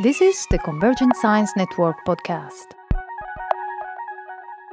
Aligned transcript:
This 0.00 0.22
is 0.22 0.46
the 0.50 0.56
Convergent 0.56 1.14
Science 1.16 1.52
Network 1.54 1.96
podcast. 2.06 2.72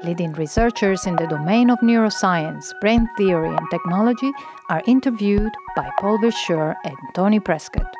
Leading 0.02 0.31
researchers 0.31 1.05
in 1.05 1.18
the 1.18 1.27
domain 1.27 1.70
of 1.70 1.77
neuroscience, 1.79 2.71
brain 2.79 3.05
theory, 3.18 3.50
and 3.50 3.70
technology 3.70 4.32
are 4.70 4.82
interviewed 4.88 5.52
by 5.75 5.89
Paul 6.00 6.20
Verschure 6.20 6.73
and 6.86 6.95
Tony 7.13 7.41
Prescott. 7.41 7.93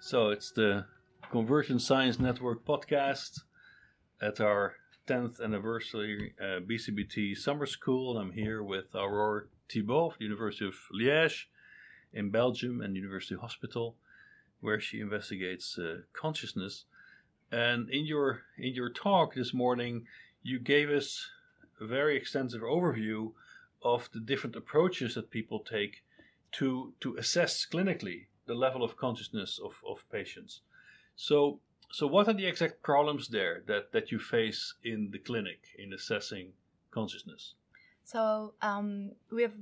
So 0.00 0.28
it's 0.28 0.50
the 0.50 0.84
Convergent 1.30 1.80
Science 1.80 2.18
Network 2.20 2.66
podcast 2.66 3.40
at 4.20 4.38
our 4.38 4.74
10th 5.08 5.42
anniversary 5.42 6.34
uh, 6.38 6.60
BCBT 6.60 7.38
Summer 7.38 7.64
School. 7.64 8.18
I'm 8.18 8.32
here 8.32 8.62
with 8.62 8.92
Aurore 8.92 9.46
Thibaut 9.70 10.12
of 10.12 10.18
the 10.18 10.24
University 10.24 10.66
of 10.66 10.74
Liège 10.92 11.44
in 12.12 12.30
Belgium 12.30 12.80
and 12.80 12.96
University 12.96 13.36
Hospital, 13.36 13.96
where 14.60 14.80
she 14.80 15.00
investigates 15.00 15.78
uh, 15.78 15.98
consciousness. 16.12 16.84
And 17.52 17.88
in 17.90 18.06
your 18.06 18.42
in 18.58 18.74
your 18.74 18.90
talk 18.90 19.34
this 19.34 19.54
morning, 19.54 20.06
you 20.42 20.58
gave 20.58 20.90
us 20.90 21.30
a 21.80 21.86
very 21.86 22.16
extensive 22.16 22.62
overview 22.62 23.32
of 23.82 24.08
the 24.12 24.20
different 24.20 24.56
approaches 24.56 25.14
that 25.14 25.30
people 25.30 25.60
take 25.60 26.02
to 26.52 26.92
to 27.00 27.16
assess 27.16 27.66
clinically 27.66 28.26
the 28.46 28.54
level 28.54 28.82
of 28.82 28.96
consciousness 28.96 29.60
of, 29.62 29.74
of 29.86 30.08
patients. 30.10 30.60
So 31.16 31.60
so 31.92 32.06
what 32.06 32.28
are 32.28 32.34
the 32.34 32.46
exact 32.46 32.82
problems 32.82 33.28
there 33.28 33.62
that, 33.66 33.92
that 33.92 34.12
you 34.12 34.20
face 34.20 34.74
in 34.84 35.10
the 35.10 35.18
clinic 35.18 35.60
in 35.76 35.92
assessing 35.92 36.52
consciousness? 36.92 37.54
So 38.04 38.54
um, 38.62 39.12
we 39.30 39.42
have 39.42 39.54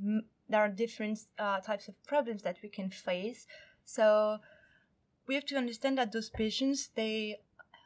there 0.48 0.60
are 0.60 0.68
different 0.68 1.18
uh, 1.38 1.60
types 1.60 1.88
of 1.88 1.94
problems 2.06 2.42
that 2.42 2.56
we 2.62 2.68
can 2.68 2.90
face. 2.90 3.46
So 3.84 4.38
we 5.26 5.34
have 5.34 5.44
to 5.46 5.56
understand 5.56 5.98
that 5.98 6.12
those 6.12 6.30
patients 6.30 6.90
they 6.94 7.40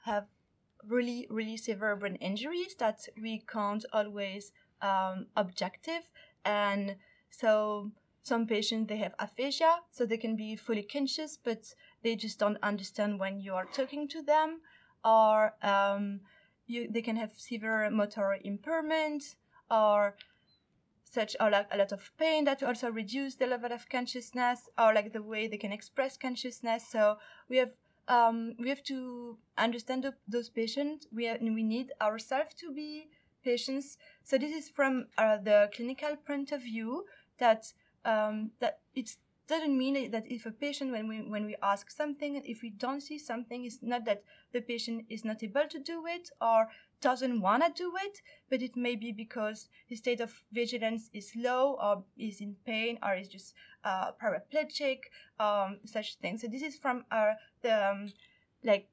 have 0.05 0.27
really 0.89 1.27
really 1.31 1.57
severe 1.57 1.97
brain 1.97 2.17
injuries 2.17 2.75
that 2.79 3.09
we 3.21 3.43
can't 3.53 3.85
always 3.93 4.53
um, 4.81 5.27
objective, 5.37 6.09
and 6.45 6.97
so 7.31 7.91
some 8.25 8.47
patients 8.47 8.89
they 8.89 8.97
have 8.99 9.15
aphasia, 9.19 9.81
so 9.91 10.07
they 10.07 10.17
can 10.17 10.37
be 10.37 10.57
fully 10.57 10.83
conscious, 10.83 11.37
but 11.43 11.75
they 12.03 12.15
just 12.17 12.39
don't 12.39 12.59
understand 12.63 13.19
when 13.19 13.41
you 13.41 13.55
are 13.55 13.65
talking 13.65 14.09
to 14.09 14.23
them, 14.23 14.61
or 15.05 15.55
um, 15.63 16.21
you, 16.67 16.89
they 16.91 17.03
can 17.03 17.17
have 17.17 17.33
severe 17.37 17.91
motor 17.91 18.37
impairment, 18.45 19.37
or 19.71 20.17
such 21.13 21.37
or 21.41 21.51
like 21.51 21.67
a 21.71 21.77
lot 21.77 21.93
of 21.93 22.11
pain 22.19 22.45
that 22.45 22.63
also 22.63 22.91
reduce 22.91 23.35
the 23.35 23.47
level 23.47 23.73
of 23.73 23.89
consciousness 23.89 24.69
or 24.79 24.95
like 24.95 25.13
the 25.13 25.23
way 25.23 25.47
they 25.47 25.59
can 25.59 25.73
express 25.73 26.17
consciousness. 26.17 26.89
So 26.91 27.19
we 27.49 27.59
have 27.59 27.71
um, 28.09 28.55
we 28.59 28.69
have 28.69 28.83
to 28.85 29.39
understand 29.57 30.05
the, 30.05 30.15
those 30.27 30.49
patients. 30.49 31.07
We 31.15 31.27
have, 31.27 31.41
we 31.41 31.63
need 31.63 31.93
ourselves 32.01 32.55
to 32.55 32.73
be 32.73 33.09
patients. 33.45 33.97
So 34.25 34.39
this 34.39 34.53
is 34.53 34.69
from 34.69 35.07
uh, 35.19 35.37
the 35.37 35.71
clinical 35.75 36.17
point 36.17 36.51
of 36.51 36.63
view 36.63 37.05
that 37.39 37.73
um, 38.05 38.51
that 38.61 38.81
it 38.95 39.17
doesn't 39.49 39.77
mean 39.77 40.11
that 40.11 40.25
if 40.27 40.47
a 40.47 40.51
patient 40.51 40.93
when 40.93 41.09
we 41.09 41.19
when 41.19 41.45
we 41.45 41.57
ask 41.63 41.91
something 41.91 42.41
if 42.45 42.63
we 42.63 42.71
don't 42.71 43.03
see 43.03 43.19
something 43.19 43.65
it's 43.65 43.81
not 43.83 44.05
that 44.05 44.23
the 44.53 44.61
patient 44.61 45.05
is 45.09 45.25
not 45.25 45.43
able 45.43 45.67
to 45.69 45.79
do 45.79 46.05
it 46.07 46.31
or 46.41 46.69
doesn't 47.03 47.41
want 47.41 47.63
to 47.65 47.83
do 47.83 47.93
it 48.05 48.23
but 48.49 48.63
it 48.63 48.77
may 48.77 48.95
be 48.95 49.13
because 49.13 49.69
his 49.87 49.99
state 49.99 50.21
of 50.21 50.43
vigilance 50.53 51.11
is 51.13 51.33
low 51.35 51.77
or 51.83 52.05
is 52.17 52.41
in 52.41 52.55
pain 52.65 52.99
or 53.03 53.15
is 53.15 53.29
just 53.29 53.55
uh, 53.85 54.13
paraplegic 54.23 54.99
um, 55.41 55.79
such 55.85 56.17
things. 56.17 56.43
So 56.43 56.49
this 56.49 56.63
is 56.63 56.77
from 56.77 57.05
our 57.11 57.37
the 57.63 57.91
um, 57.91 58.13
like 58.63 58.89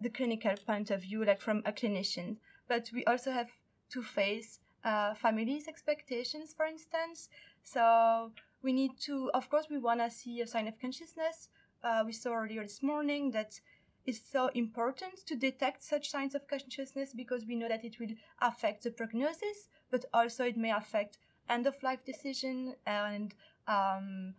the 0.00 0.10
clinical 0.10 0.54
point 0.66 0.90
of 0.90 1.02
view 1.02 1.24
like 1.24 1.40
from 1.40 1.62
a 1.64 1.72
clinician. 1.72 2.36
But 2.68 2.90
we 2.92 3.04
also 3.04 3.30
have 3.30 3.50
to 3.92 4.02
face 4.02 4.60
uh, 4.84 5.14
families 5.14 5.66
expectations 5.66 6.54
for 6.54 6.66
instance. 6.66 7.28
So 7.62 8.32
we 8.62 8.72
need 8.72 8.92
to, 9.02 9.30
of 9.34 9.48
course, 9.50 9.66
we 9.70 9.78
want 9.78 10.00
to 10.00 10.10
see 10.10 10.40
a 10.40 10.46
sign 10.46 10.68
of 10.68 10.80
consciousness. 10.80 11.48
Uh, 11.82 12.02
we 12.04 12.12
saw 12.12 12.34
earlier 12.34 12.62
this 12.62 12.82
morning 12.82 13.30
that 13.30 13.60
it's 14.08 14.22
so 14.32 14.48
important 14.54 15.26
to 15.26 15.36
detect 15.36 15.82
such 15.82 16.10
signs 16.10 16.34
of 16.34 16.48
consciousness 16.48 17.12
because 17.14 17.44
we 17.46 17.54
know 17.54 17.68
that 17.68 17.84
it 17.84 18.00
will 18.00 18.14
affect 18.40 18.82
the 18.82 18.90
prognosis, 18.90 19.68
but 19.90 20.06
also 20.14 20.46
it 20.46 20.56
may 20.56 20.70
affect 20.70 21.18
end 21.46 21.66
of 21.66 21.82
life 21.82 22.02
decision 22.06 22.74
and 22.86 23.34
um, 23.66 24.32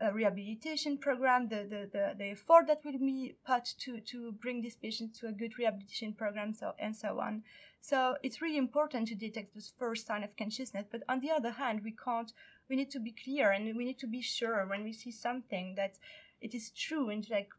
a 0.00 0.10
rehabilitation 0.10 0.96
program, 0.96 1.48
the, 1.48 1.66
the, 1.68 1.90
the, 1.92 2.14
the 2.16 2.30
effort 2.30 2.66
that 2.66 2.80
will 2.82 2.98
be 2.98 3.34
put 3.46 3.66
to, 3.78 4.00
to 4.00 4.32
bring 4.32 4.62
this 4.62 4.76
patient 4.76 5.14
to 5.16 5.26
a 5.26 5.32
good 5.32 5.58
rehabilitation 5.58 6.14
program, 6.14 6.54
so 6.54 6.72
and 6.78 6.96
so 6.96 7.20
on. 7.20 7.42
So 7.82 8.16
it's 8.22 8.40
really 8.40 8.56
important 8.56 9.08
to 9.08 9.14
detect 9.14 9.54
this 9.54 9.70
first 9.78 10.06
sign 10.06 10.24
of 10.24 10.34
consciousness. 10.34 10.86
But 10.90 11.02
on 11.10 11.20
the 11.20 11.30
other 11.30 11.50
hand, 11.50 11.82
we 11.84 11.92
can't. 11.92 12.32
We 12.70 12.76
need 12.76 12.90
to 12.92 13.00
be 13.00 13.12
clear 13.12 13.50
and 13.50 13.76
we 13.76 13.84
need 13.84 13.98
to 13.98 14.06
be 14.06 14.22
sure 14.22 14.64
when 14.66 14.82
we 14.82 14.94
see 14.94 15.10
something 15.10 15.74
that 15.76 15.98
it 16.40 16.54
is 16.54 16.70
true 16.70 17.10
and 17.10 17.28
like 17.28 17.50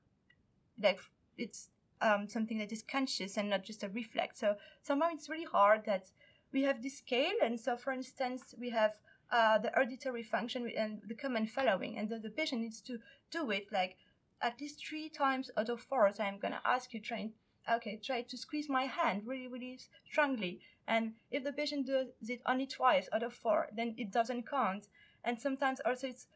like 0.81 0.99
it's 1.39 1.69
um, 2.01 2.27
something 2.27 2.59
that 2.59 2.71
is 2.71 2.83
conscious 2.83 3.37
and 3.37 3.49
not 3.49 3.63
just 3.63 3.83
a 3.83 3.89
reflex. 3.89 4.39
So 4.39 4.55
somehow 4.83 5.09
it's 5.11 5.29
really 5.29 5.45
hard 5.45 5.85
that 5.85 6.11
we 6.51 6.63
have 6.63 6.81
this 6.81 6.97
scale, 6.97 7.37
and 7.43 7.59
so 7.59 7.77
for 7.77 7.93
instance, 7.93 8.55
we 8.59 8.71
have 8.71 8.93
uh, 9.31 9.59
the 9.59 9.77
auditory 9.79 10.23
function 10.23 10.71
and 10.75 11.01
the 11.07 11.13
command 11.13 11.51
following, 11.51 11.97
and 11.97 12.09
the, 12.09 12.19
the 12.19 12.29
patient 12.29 12.61
needs 12.61 12.81
to 12.81 12.97
do 13.31 13.51
it 13.51 13.67
like 13.71 13.97
at 14.41 14.59
least 14.59 14.85
three 14.87 15.09
times 15.09 15.51
out 15.57 15.69
of 15.69 15.81
four. 15.81 16.11
So 16.11 16.23
I'm 16.23 16.39
gonna 16.39 16.61
ask 16.65 16.93
you, 16.93 17.01
try 17.01 17.29
okay, 17.71 17.99
try 18.03 18.21
to 18.21 18.37
squeeze 18.37 18.69
my 18.69 18.85
hand 18.85 19.23
really, 19.25 19.47
really 19.47 19.79
strongly. 20.09 20.61
And 20.87 21.13
if 21.29 21.43
the 21.43 21.51
patient 21.53 21.87
does 21.87 22.07
it 22.27 22.41
only 22.47 22.65
twice 22.65 23.07
out 23.13 23.23
of 23.23 23.33
four, 23.33 23.67
then 23.75 23.93
it 23.97 24.11
doesn't 24.11 24.47
count. 24.49 24.87
And 25.23 25.39
sometimes 25.39 25.79
also 25.85 26.07
it's 26.07 26.27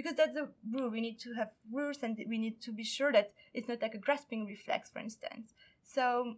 because 0.00 0.16
that's 0.16 0.36
a 0.36 0.48
rule. 0.72 0.90
We 0.90 1.00
need 1.00 1.18
to 1.20 1.34
have 1.34 1.50
rules, 1.70 2.02
and 2.02 2.16
we 2.28 2.38
need 2.38 2.60
to 2.62 2.72
be 2.72 2.84
sure 2.84 3.12
that 3.12 3.32
it's 3.52 3.68
not 3.68 3.82
like 3.82 3.94
a 3.94 3.98
grasping 3.98 4.46
reflex, 4.46 4.90
for 4.90 4.98
instance. 4.98 5.52
So 5.82 6.36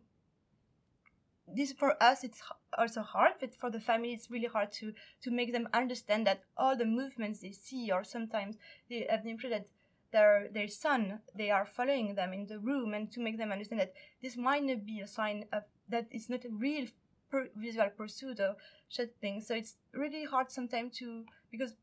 this 1.54 1.72
for 1.72 2.02
us 2.02 2.24
it's 2.24 2.40
also 2.78 3.02
hard 3.02 3.32
but 3.40 3.54
for 3.54 3.68
the 3.68 3.80
family 3.80 4.12
it's 4.12 4.30
really 4.30 4.46
hard 4.46 4.70
to 4.70 4.92
to 5.20 5.30
make 5.30 5.52
them 5.52 5.68
understand 5.74 6.26
that 6.26 6.44
all 6.56 6.76
the 6.76 6.84
movements 6.84 7.40
they 7.40 7.50
see 7.50 7.90
or 7.90 8.04
sometimes 8.04 8.56
they 8.88 9.06
have 9.10 9.24
the 9.24 9.30
impression 9.30 9.58
that 9.58 9.68
their 10.12 10.48
their 10.52 10.68
son 10.68 11.18
they 11.34 11.50
are 11.50 11.66
following 11.66 12.14
them 12.14 12.32
in 12.32 12.46
the 12.46 12.58
room 12.58 12.94
and 12.94 13.10
to 13.10 13.20
make 13.20 13.38
them 13.38 13.50
understand 13.50 13.80
that 13.80 13.92
this 14.22 14.36
might 14.36 14.62
not 14.62 14.86
be 14.86 15.00
a 15.00 15.06
sign 15.06 15.44
of 15.52 15.64
that 15.88 16.06
it's 16.10 16.30
not 16.30 16.44
a 16.44 16.50
real 16.50 16.86
per, 17.30 17.48
visual 17.56 17.90
pursuit 17.96 18.38
of 18.38 18.56
such 18.88 19.10
things 19.20 19.46
so 19.46 19.54
it's 19.54 19.76
really 19.92 20.24
hard 20.24 20.50
sometimes 20.50 20.96
to 20.96 21.24
because 21.50 21.74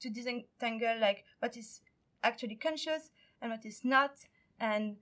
to 0.00 0.10
disentangle 0.10 0.98
like 1.00 1.24
what 1.38 1.56
is 1.56 1.80
actually 2.22 2.56
conscious 2.56 3.10
and 3.40 3.50
what 3.50 3.64
is 3.64 3.84
not 3.84 4.12
and 4.60 4.96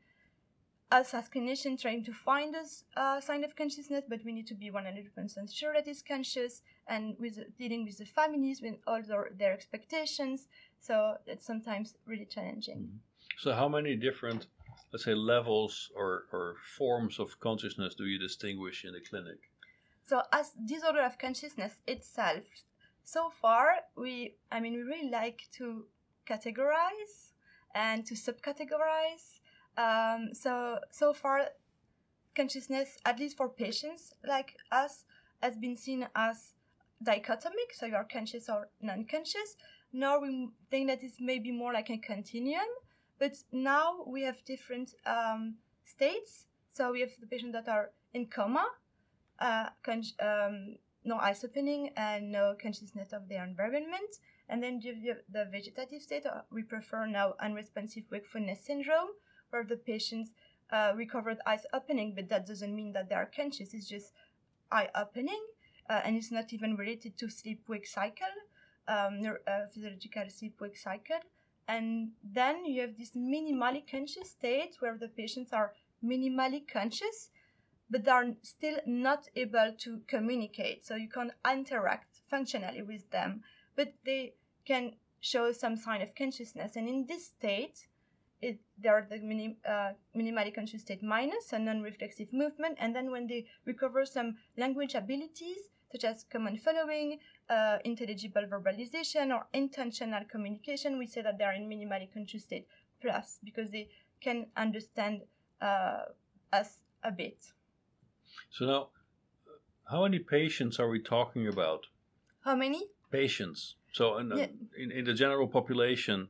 us 0.91 1.15
as 1.15 1.28
clinicians 1.28 1.81
trying 1.81 2.05
to 2.05 2.12
find 2.12 2.55
us 2.55 2.84
uh, 2.97 3.21
sign 3.21 3.43
of 3.43 3.56
consciousness, 3.56 4.04
but 4.09 4.21
we 4.25 4.33
need 4.33 4.47
to 4.47 4.54
be 4.54 4.71
100% 4.71 5.53
sure 5.53 5.72
that 5.75 5.88
it's 5.88 6.03
conscious 6.03 6.62
and 6.87 7.16
with 7.19 7.38
dealing 7.59 7.84
with 7.84 7.99
the 7.99 8.04
families 8.04 8.60
with 8.62 8.75
all 8.87 9.03
their, 9.03 9.31
their 9.37 9.53
expectations. 9.53 10.49
So 10.81 11.15
it's 11.27 11.47
sometimes 11.47 11.94
really 12.06 12.27
challenging. 12.27 12.78
Mm-hmm. 12.78 12.97
So, 13.38 13.53
how 13.53 13.69
many 13.69 13.97
different, 13.97 14.47
let's 14.93 15.04
say, 15.04 15.15
levels 15.15 15.91
or, 15.97 16.25
or 16.33 16.56
forms 16.78 17.19
of 17.19 17.41
consciousness 17.41 17.94
do 17.94 18.04
you 18.04 18.19
distinguish 18.19 18.84
in 18.84 18.93
the 18.93 19.00
clinic? 19.00 19.38
So, 20.06 20.22
as 20.33 20.53
disorder 20.65 21.03
of 21.03 21.19
consciousness 21.19 21.81
itself, 21.86 22.45
so 23.04 23.30
far 23.30 23.77
we, 23.97 24.34
I 24.51 24.60
mean, 24.60 24.74
we 24.74 24.83
really 24.83 25.10
like 25.10 25.47
to 25.53 25.86
categorize 26.27 27.33
and 27.74 28.04
to 28.06 28.15
subcategorize 28.15 29.41
um, 29.77 30.30
so 30.33 30.78
so 30.91 31.12
far, 31.12 31.48
consciousness, 32.34 32.98
at 33.04 33.18
least 33.18 33.36
for 33.36 33.48
patients 33.48 34.15
like 34.27 34.56
us, 34.71 35.04
has 35.42 35.56
been 35.56 35.77
seen 35.77 36.06
as 36.15 36.54
dichotomic. 37.03 37.72
So 37.72 37.86
you 37.86 37.97
are 37.97 38.04
conscious 38.04 38.48
or 38.48 38.68
non-conscious. 38.80 39.57
Now 39.92 40.21
we 40.21 40.48
think 40.71 40.89
that 40.89 41.03
it's 41.03 41.21
maybe 41.21 41.50
more 41.50 41.72
like 41.72 41.91
a 41.91 41.98
continuum. 41.98 42.66
But 43.18 43.36
now 43.53 44.04
we 44.07 44.22
have 44.22 44.45
different 44.45 44.95
um, 45.07 45.57
states. 45.84 46.47
So 46.72 46.92
we 46.92 47.00
have 47.00 47.10
the 47.21 47.27
patients 47.27 47.53
that 47.53 47.68
are 47.68 47.91
in 48.12 48.27
coma, 48.27 48.66
uh, 49.39 49.68
um, 50.21 50.77
no 51.04 51.16
eyes 51.18 51.45
opening, 51.45 51.91
and 51.97 52.33
no 52.33 52.54
consciousness 52.60 53.12
of 53.12 53.28
their 53.28 53.45
environment. 53.45 54.18
And 54.48 54.62
then 54.62 54.80
the 54.80 55.45
vegetative 55.51 56.03
state, 56.03 56.27
uh, 56.27 56.42
we 56.51 56.62
prefer 56.62 57.06
now 57.06 57.34
unresponsive 57.41 58.04
wakefulness 58.10 58.65
syndrome, 58.65 59.10
where 59.51 59.65
the 59.65 59.77
patients 59.77 60.33
uh, 60.71 60.92
recovered 60.95 61.39
eyes 61.47 61.66
opening, 61.72 62.15
but 62.15 62.28
that 62.28 62.47
doesn't 62.47 62.74
mean 62.74 62.92
that 62.92 63.09
they 63.09 63.15
are 63.15 63.30
conscious. 63.34 63.74
It's 63.74 63.89
just 63.89 64.12
eye 64.71 64.89
opening, 64.95 65.42
uh, 65.89 66.01
and 66.04 66.16
it's 66.16 66.33
not 66.33 66.53
even 66.53 66.77
related 66.77 67.16
to 67.18 67.28
sleep 67.28 67.62
wake 67.68 67.86
cycle. 67.86 68.34
um, 68.89 69.21
uh, 69.47 69.66
physiological 69.72 70.24
sleep-wake 70.28 70.77
cycle. 70.77 71.21
And 71.66 72.10
then 72.22 72.65
you 72.66 72.83
have 72.83 72.97
this 72.98 73.12
minimally 73.12 73.83
conscious 73.91 74.30
state 74.30 74.77
where 74.80 74.97
the 74.98 75.09
patients 75.09 75.53
are 75.53 75.72
minimally 76.04 76.62
conscious, 76.71 77.30
but 77.91 78.04
they 78.04 78.10
are 78.10 78.27
still 78.42 78.78
not 78.86 79.28
able 79.36 79.72
to 79.78 80.01
communicate. 80.07 80.84
So 80.86 80.97
you 80.97 81.09
can't 81.09 81.33
interact 81.51 82.21
functionally 82.28 82.83
with 82.83 83.10
them, 83.10 83.42
but 83.77 83.95
they 84.04 84.34
can 84.65 84.92
show 85.21 85.53
some 85.53 85.77
sign 85.77 86.03
of 86.03 86.15
consciousness. 86.15 86.77
And 86.77 86.89
in 86.89 87.07
this 87.07 87.27
state, 87.27 87.86
it, 88.41 88.59
there 88.78 88.95
are 88.95 89.07
the 89.09 89.19
minim, 89.21 89.57
uh, 89.66 89.92
minimally 90.16 90.54
conscious 90.54 90.83
state 90.83 91.03
minus, 91.03 91.53
a 91.53 91.59
non-reflexive 91.59 92.33
movement, 92.33 92.77
and 92.78 92.95
then 92.95 93.10
when 93.10 93.27
they 93.27 93.47
recover 93.65 94.04
some 94.04 94.36
language 94.59 94.95
abilities, 94.95 95.59
such 95.91 96.04
as 96.04 96.25
command 96.25 96.60
following, 96.60 97.19
uh, 97.48 97.78
intelligible 97.84 98.42
verbalization, 98.42 99.31
or 99.31 99.47
intentional 99.53 100.25
communication, 100.31 100.98
we 100.98 101.07
say 101.07 101.22
that 101.22 101.39
they 101.39 101.45
are 101.45 101.54
in 101.54 101.69
minimally 101.69 102.13
conscious 102.13 102.42
state 102.42 102.66
plus 103.01 103.39
because 103.45 103.71
they 103.71 103.89
can 104.21 104.47
understand 104.57 105.22
uh, 105.60 106.03
us 106.53 106.81
a 107.03 107.13
bit. 107.13 107.53
So 108.51 108.66
now, 108.66 108.89
how 109.91 110.03
many 110.03 110.19
patients 110.19 110.78
are 110.78 110.89
we 110.89 111.01
talking 111.01 111.47
about? 111.48 111.86
How 112.41 112.57
many? 112.57 112.83
Patients. 113.10 113.77
So 113.92 114.19
in, 114.19 114.31
Yeah. 114.31 114.47
in, 114.77 114.91
in 114.91 115.04
the 115.04 115.15
general 115.15 115.48
population, 115.48 116.28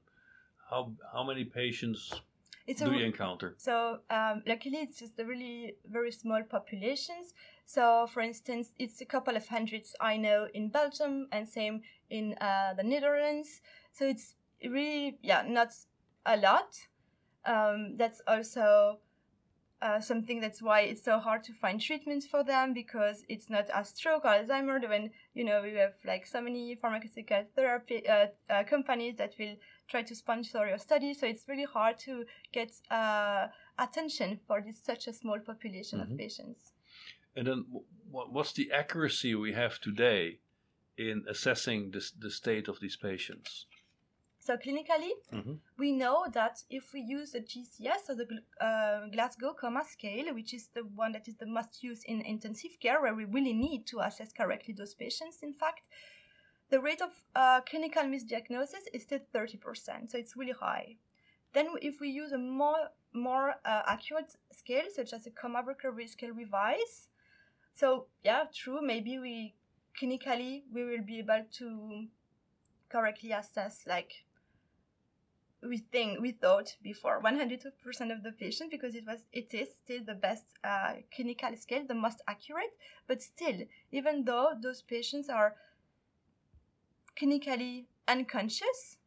how 0.71 0.93
how 1.13 1.25
many 1.25 1.45
patients 1.45 2.21
It's 2.67 2.81
do 2.81 2.91
a, 2.91 2.97
you 2.97 3.05
encounter? 3.05 3.55
So 3.59 4.01
um, 4.11 4.43
luckily, 4.47 4.79
it's 4.79 4.99
just 4.99 5.19
a 5.19 5.25
really 5.25 5.77
very 5.85 6.13
small 6.13 6.43
populations. 6.43 7.35
So, 7.67 8.07
for 8.07 8.21
instance, 8.21 8.73
it's 8.79 9.01
a 9.01 9.07
couple 9.07 9.37
of 9.37 9.49
hundreds 9.49 9.95
I 10.01 10.17
know 10.17 10.49
in 10.53 10.69
Belgium, 10.71 11.29
and 11.33 11.49
same 11.49 11.83
in 12.11 12.35
uh, 12.41 12.75
the 12.77 12.83
Netherlands. 12.83 13.61
So 13.93 14.07
it's 14.07 14.35
really 14.63 15.19
yeah 15.23 15.43
not 15.47 15.73
a 16.27 16.37
lot. 16.37 16.77
Um, 17.47 17.97
that's 17.97 18.23
also 18.27 18.99
uh, 19.85 20.01
something 20.01 20.41
that's 20.41 20.63
why 20.63 20.81
it's 20.81 21.05
so 21.05 21.19
hard 21.19 21.45
to 21.45 21.53
find 21.53 21.79
treatments 21.79 22.27
for 22.27 22.43
them 22.43 22.73
because 22.73 23.23
it's 23.29 23.51
not 23.51 23.69
as 23.69 23.91
stroke 23.91 24.25
or 24.25 24.31
Alzheimer 24.31 24.89
when 24.89 25.11
you 25.35 25.45
know 25.45 25.61
we 25.63 25.75
have 25.75 25.93
like 26.07 26.27
so 26.27 26.41
many 26.41 26.75
pharmaceutical 26.75 27.45
therapy 27.55 28.09
uh, 28.09 28.29
uh, 28.49 28.65
companies 28.65 29.17
that 29.19 29.35
will 29.39 29.57
try 29.87 30.03
to 30.03 30.15
sponsor 30.15 30.67
your 30.67 30.79
study. 30.79 31.13
So 31.13 31.27
it's 31.27 31.45
really 31.47 31.65
hard 31.65 31.99
to 32.01 32.25
get 32.51 32.73
uh, 32.91 33.49
attention 33.79 34.41
for 34.47 34.63
this 34.63 34.81
such 34.83 35.07
a 35.07 35.13
small 35.13 35.39
population 35.39 35.99
Mhm. 35.99 36.13
of 36.13 36.19
patients. 36.19 36.73
And 37.37 37.47
then, 37.47 37.67
what, 38.11 38.33
what's 38.33 38.53
the 38.53 38.73
accuracy 38.73 39.35
we 39.35 39.53
have 39.53 39.81
today 39.81 40.39
in 40.97 41.25
assessing 41.29 41.91
this, 41.91 42.11
the 42.13 42.31
state 42.31 42.69
of 42.69 42.81
these 42.81 42.97
patients? 42.97 43.67
So 44.45 44.59
clinically, 44.59 45.13
Mhm. 45.33 45.59
we 45.79 45.93
know 45.93 46.27
that 46.33 46.65
if 46.69 46.93
we 46.93 47.01
use 47.01 47.33
the 47.33 47.41
GCS, 47.41 48.07
so 48.07 48.15
the 48.15 48.29
uh, 48.61 49.07
Glasgow 49.09 49.55
Coma 49.55 49.83
Scale, 49.85 50.35
which 50.35 50.53
is 50.53 50.69
the 50.69 50.85
one 50.85 51.13
that 51.13 51.27
is 51.29 51.37
the 51.37 51.47
most 51.47 51.83
used 51.83 52.05
in 52.05 52.21
intensive 52.21 52.79
care, 52.79 53.01
where 53.01 53.15
we 53.15 53.25
really 53.25 53.55
need 53.55 53.87
to 53.87 54.01
assess 54.01 54.35
correctly 54.35 54.75
those 54.75 54.95
patients, 54.95 55.43
in 55.43 55.55
fact, 55.55 55.83
the 56.69 56.79
rate 56.79 57.01
of 57.01 57.25
uh, 57.35 57.63
clinical 57.63 58.03
misdiagnosis 58.03 58.87
is 58.93 59.03
still 59.05 59.21
30%, 59.33 60.11
so 60.11 60.19
it's 60.19 60.37
really 60.37 60.53
high. 60.53 60.97
Then, 61.55 61.69
if 61.81 62.01
we 62.01 62.11
use 62.11 62.33
a 62.33 62.39
more 62.39 62.91
more 63.15 63.55
uh, 63.65 63.83
accurate 63.87 64.37
scale, 64.53 64.91
such 64.91 65.13
as 65.15 65.25
the 65.25 65.31
coma 65.31 65.63
recovery 65.63 66.09
scale 66.09 66.33
revise, 66.33 67.09
so 67.73 68.09
yeah, 68.25 68.45
true, 68.53 68.83
maybe 68.83 69.19
we 69.19 69.55
clinically 69.99 70.65
we 70.73 70.85
will 70.85 71.03
be 71.03 71.21
able 71.21 71.45
to 71.53 72.09
correctly 72.89 73.33
assess 73.33 73.87
like 73.87 74.25
we 75.69 75.79
think 75.79 76.21
we 76.21 76.33
thought 76.33 76.77
before 76.83 77.21
102% 77.23 78.13
of 78.13 78.23
the 78.23 78.33
patients 78.33 78.69
because 78.71 78.95
it 78.95 79.05
was 79.07 79.27
it 79.33 79.53
is 79.55 79.69
still 79.83 80.01
the 80.05 80.15
best 80.15 80.45
uh, 80.63 80.95
clinical 81.15 81.57
scale 81.57 81.85
the 81.87 81.95
most 81.95 82.21
accurate 82.29 82.75
but 83.07 83.23
still 83.23 83.61
even 83.91 84.25
though 84.25 84.53
those 84.61 84.83
patients 84.83 85.29
are 85.29 85.55
clinically 87.21 87.87
unconscious 88.09 88.99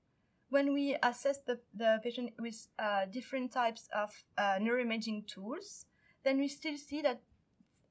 when 0.49 0.73
we 0.73 0.95
assess 1.03 1.39
the, 1.45 1.59
the 1.75 1.99
patient 2.03 2.31
with 2.39 2.67
uh, 2.79 3.05
different 3.11 3.51
types 3.51 3.89
of 3.93 4.09
uh, 4.37 4.57
neuroimaging 4.59 5.27
tools 5.27 5.85
then 6.23 6.39
we 6.39 6.47
still 6.47 6.77
see 6.77 7.01
that 7.01 7.21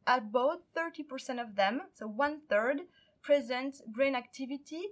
about 0.07 0.61
30% 0.77 1.41
of 1.41 1.57
them 1.57 1.83
so 1.95 2.07
one 2.07 2.41
third 2.49 2.83
present 3.23 3.81
brain 3.93 4.15
activity 4.15 4.83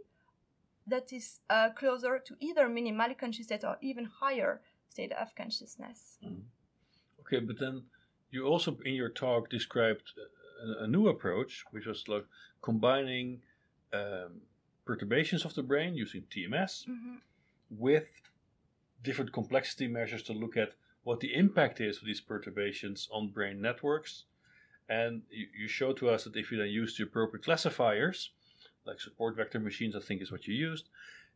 that 0.86 1.12
is 1.12 1.40
uh, 1.50 1.70
closer 1.70 2.19
to 2.19 2.36
either 2.40 2.69
minimal 2.69 3.14
consciousness 3.14 3.64
or 3.64 3.76
even 3.81 4.04
higher 4.04 4.60
state 4.88 5.12
of 5.12 5.34
consciousness. 5.34 6.19
Okay, 7.20 7.40
but 7.40 7.58
then 7.58 7.84
you 8.31 8.46
also 8.46 8.76
in 8.84 8.94
your 8.94 9.08
talk 9.08 9.48
described 9.50 10.12
a, 10.81 10.84
a 10.84 10.86
new 10.86 11.08
approach, 11.08 11.64
which 11.70 11.86
was 11.86 12.06
like 12.08 12.26
combining 12.62 13.40
um, 13.92 14.40
perturbations 14.84 15.44
of 15.44 15.54
the 15.54 15.62
brain 15.62 15.94
using 15.94 16.22
TMS 16.31 16.87
Mhm. 16.87 17.20
with 17.70 18.08
different 19.02 19.32
complexity 19.32 19.87
measures 19.88 20.22
to 20.25 20.32
look 20.32 20.56
at 20.56 20.75
what 21.04 21.20
the 21.20 21.34
impact 21.34 21.80
is 21.80 21.98
of 21.98 22.04
these 22.06 22.20
perturbations 22.20 23.08
on 23.10 23.28
brain 23.28 23.60
networks. 23.60 24.25
And 24.88 25.22
you, 25.30 25.46
you 25.60 25.69
show 25.69 25.92
to 25.94 26.08
us 26.10 26.25
that 26.25 26.37
if 26.37 26.50
you 26.50 26.58
then 26.58 26.69
use 26.69 26.96
the 26.96 27.04
appropriate 27.04 27.44
classifiers, 27.44 28.30
like 28.86 29.00
support 29.00 29.36
vector 29.36 29.60
machines, 29.60 29.96
I 29.96 30.00
think 30.00 30.22
is 30.22 30.32
what 30.32 30.46
you 30.46 30.54
used, 30.54 30.88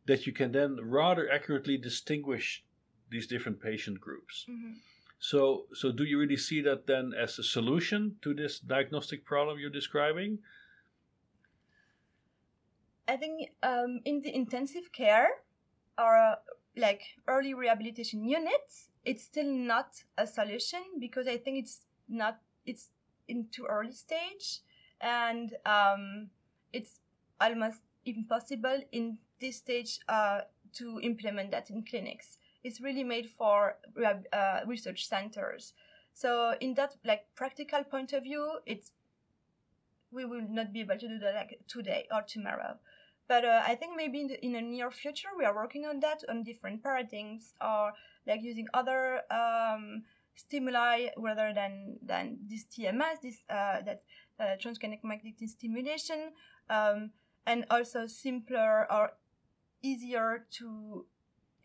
that 0.05 0.25
you 0.25 0.33
can 0.33 0.51
then 0.51 0.77
rather 0.81 1.29
accurately 1.31 1.77
distinguish 1.77 2.63
these 3.09 3.27
different 3.27 3.59
patient 3.61 3.99
groups. 3.99 4.45
Mhm. 4.47 4.75
So, 5.19 5.65
so 5.73 5.91
do 5.91 6.05
you 6.05 6.17
really 6.19 6.37
see 6.37 6.61
that 6.61 6.87
then 6.87 7.13
as 7.13 7.37
a 7.39 7.43
solution 7.43 8.17
to 8.21 8.33
this 8.33 8.59
diagnostic 8.59 9.25
problem 9.25 9.59
you're 9.59 9.69
describing? 9.69 10.39
I 13.07 13.17
think 13.17 13.49
um, 13.63 14.01
in 14.05 14.21
the 14.21 14.33
intensive 14.33 14.91
care 14.93 15.29
or 15.97 16.15
uh, 16.15 16.35
like 16.77 17.01
early 17.27 17.53
rehabilitation 17.53 18.23
units, 18.23 18.89
it's 19.03 19.23
still 19.23 19.51
not 19.51 20.03
a 20.17 20.25
solution 20.25 20.79
because 20.99 21.27
I 21.27 21.37
think 21.37 21.57
it's 21.57 21.81
not 22.07 22.39
it's 22.65 22.89
in 23.27 23.47
too 23.51 23.65
early 23.65 23.93
stage 23.93 24.61
and 25.01 25.55
um, 25.65 26.29
it's 26.71 26.99
almost 27.39 27.81
impossible 28.05 28.81
in 28.91 29.17
this 29.39 29.57
stage 29.57 29.99
uh, 30.07 30.41
to 30.73 30.99
implement 31.01 31.51
that 31.51 31.69
in 31.69 31.83
clinics. 31.83 32.37
It's 32.63 32.81
really 32.81 33.03
made 33.03 33.29
for 33.29 33.77
uh, 34.05 34.59
research 34.65 35.07
centers. 35.07 35.73
So 36.13 36.55
in 36.59 36.73
that 36.73 36.95
like 37.05 37.25
practical 37.35 37.83
point 37.83 38.13
of 38.13 38.23
view, 38.23 38.59
it's 38.65 38.91
we 40.11 40.25
will 40.25 40.45
not 40.49 40.73
be 40.73 40.81
able 40.81 40.97
to 40.97 41.07
do 41.07 41.19
that 41.19 41.35
like 41.35 41.59
today 41.67 42.07
or 42.11 42.23
tomorrow. 42.23 42.77
But 43.27 43.45
uh, 43.45 43.61
I 43.65 43.75
think 43.75 43.95
maybe 43.95 44.21
in 44.21 44.27
the 44.27 44.45
in 44.45 44.51
the 44.53 44.61
near 44.61 44.91
future 44.91 45.29
we 45.37 45.45
are 45.45 45.55
working 45.55 45.85
on 45.85 45.99
that 45.99 46.23
on 46.27 46.43
different 46.43 46.83
paradigms 46.83 47.53
or 47.61 47.93
like 48.25 48.41
using 48.41 48.67
other 48.73 49.21
um, 49.31 50.03
stimuli 50.35 51.07
rather 51.15 51.53
than 51.53 51.97
than 52.01 52.39
this 52.49 52.65
TMS, 52.65 53.21
this 53.21 53.43
uh, 53.49 53.81
that 53.85 54.01
uh, 54.39 54.57
transcranial 54.57 55.03
magnetic 55.03 55.47
stimulation, 55.47 56.31
um, 56.69 57.11
and 57.49 57.65
also 57.71 58.05
simpler 58.05 58.85
or 58.91 59.13
easier 59.81 60.45
to 60.51 61.05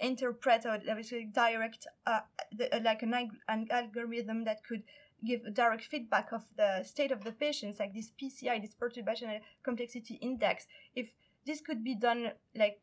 interpret 0.00 0.64
or 0.64 0.78
basically 0.78 1.26
direct 1.26 1.86
uh, 2.06 2.20
the, 2.56 2.74
uh, 2.74 2.80
like 2.82 3.02
an, 3.02 3.12
an 3.48 3.66
algorithm 3.70 4.44
that 4.44 4.64
could 4.66 4.82
give 5.26 5.42
direct 5.54 5.84
feedback 5.84 6.32
of 6.32 6.44
the 6.56 6.82
state 6.82 7.12
of 7.12 7.22
the 7.22 7.32
patients 7.32 7.78
like 7.78 7.92
this 7.92 8.10
pci 8.18 8.60
this 8.62 8.74
perturbational 8.74 9.40
complexity 9.62 10.14
index. 10.22 10.66
If 10.94 11.12
this 11.46 11.60
could 11.60 11.84
be 11.84 11.94
done 11.94 12.32
like 12.56 12.80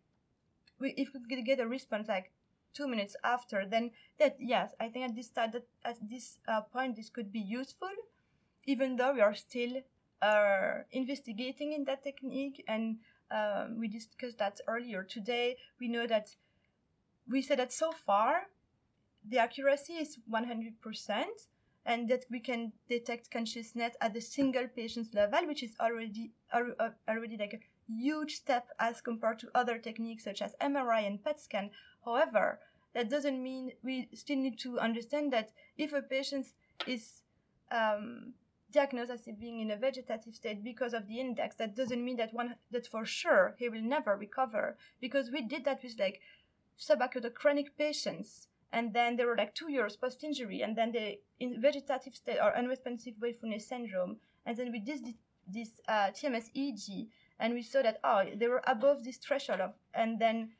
if 0.79 1.09
we 1.13 1.35
could 1.35 1.45
get 1.45 1.59
a 1.59 1.67
response 1.67 2.07
like 2.07 2.31
two 2.73 2.87
minutes 2.87 3.15
after 3.23 3.65
then 3.65 3.91
that 4.19 4.37
yes 4.39 4.73
i 4.79 4.87
think 4.87 5.09
at 5.09 5.15
this 5.15 5.29
that 5.29 5.53
at 5.83 5.97
this 6.09 6.37
uh, 6.47 6.61
point 6.61 6.95
this 6.95 7.09
could 7.09 7.31
be 7.31 7.39
useful 7.39 7.95
even 8.65 8.95
though 8.95 9.13
we 9.13 9.21
are 9.21 9.35
still 9.35 9.81
uh, 10.21 10.83
investigating 10.91 11.73
in 11.73 11.83
that 11.85 12.03
technique 12.03 12.63
and 12.67 12.97
um, 13.31 13.77
we 13.79 13.87
discussed 13.87 14.37
that 14.39 14.59
earlier 14.67 15.03
today. 15.03 15.57
We 15.79 15.87
know 15.87 16.05
that 16.07 16.35
we 17.29 17.41
said 17.41 17.59
that 17.59 17.71
so 17.71 17.91
far 17.91 18.47
the 19.27 19.37
accuracy 19.37 19.93
is 19.93 20.17
100% 20.31 21.25
and 21.85 22.09
that 22.09 22.25
we 22.29 22.39
can 22.39 22.73
detect 22.89 23.31
consciousness 23.31 23.93
at 24.01 24.13
the 24.13 24.21
single 24.21 24.67
patient's 24.67 25.13
level 25.13 25.47
which 25.47 25.63
is 25.63 25.75
already 25.79 26.31
al- 26.53 26.75
al- 26.79 26.95
already 27.07 27.37
like 27.37 27.53
a 27.53 27.91
huge 27.91 28.35
step 28.35 28.67
as 28.79 29.01
compared 29.01 29.39
to 29.39 29.49
other 29.55 29.77
techniques 29.77 30.23
such 30.23 30.41
as 30.41 30.55
mri 30.61 31.05
and 31.05 31.23
pet 31.23 31.39
scan. 31.39 31.71
However 32.05 32.59
that 32.93 33.09
doesn't 33.09 33.41
mean 33.41 33.71
we 33.83 34.09
still 34.13 34.37
need 34.37 34.59
to 34.59 34.79
understand 34.79 35.31
that 35.33 35.51
if 35.77 35.93
a 35.93 36.01
patient 36.01 36.47
is 36.87 37.21
um, 37.71 38.33
diagnosed 38.71 39.11
as 39.11 39.27
being 39.39 39.59
in 39.59 39.71
a 39.71 39.75
vegetative 39.75 40.35
state 40.35 40.63
because 40.63 40.93
of 40.93 41.07
the 41.07 41.19
index, 41.19 41.55
that 41.57 41.75
doesn't 41.75 42.03
mean 42.03 42.17
that 42.17 42.33
one 42.33 42.55
that 42.71 42.87
for 42.87 43.05
sure 43.05 43.55
he 43.57 43.69
will 43.69 43.81
never 43.81 44.15
recover. 44.15 44.77
Because 44.99 45.31
we 45.31 45.41
did 45.41 45.65
that 45.65 45.83
with 45.83 45.99
like 45.99 46.21
subacute 46.79 47.33
chronic 47.33 47.77
patients, 47.77 48.47
and 48.71 48.93
then 48.93 49.17
they 49.17 49.25
were 49.25 49.37
like 49.37 49.53
two 49.53 49.71
years 49.71 49.95
post 49.95 50.23
injury, 50.23 50.61
and 50.61 50.75
then 50.75 50.91
they 50.91 51.19
in 51.39 51.61
vegetative 51.61 52.15
state 52.15 52.39
or 52.41 52.55
unresponsive 52.57 53.15
wakefulness 53.21 53.67
syndrome, 53.67 54.17
and 54.45 54.57
then 54.57 54.71
we 54.71 54.79
did 54.79 55.15
this, 55.47 55.81
uh, 55.87 56.11
TMS 56.11 56.49
EEG, 56.55 57.07
and 57.39 57.53
we 57.53 57.61
saw 57.61 57.81
that 57.81 57.99
oh 58.03 58.23
they 58.35 58.47
were 58.47 58.63
above 58.65 59.03
this 59.03 59.17
threshold 59.17 59.59
of, 59.59 59.73
and 59.93 60.19
then 60.19 60.51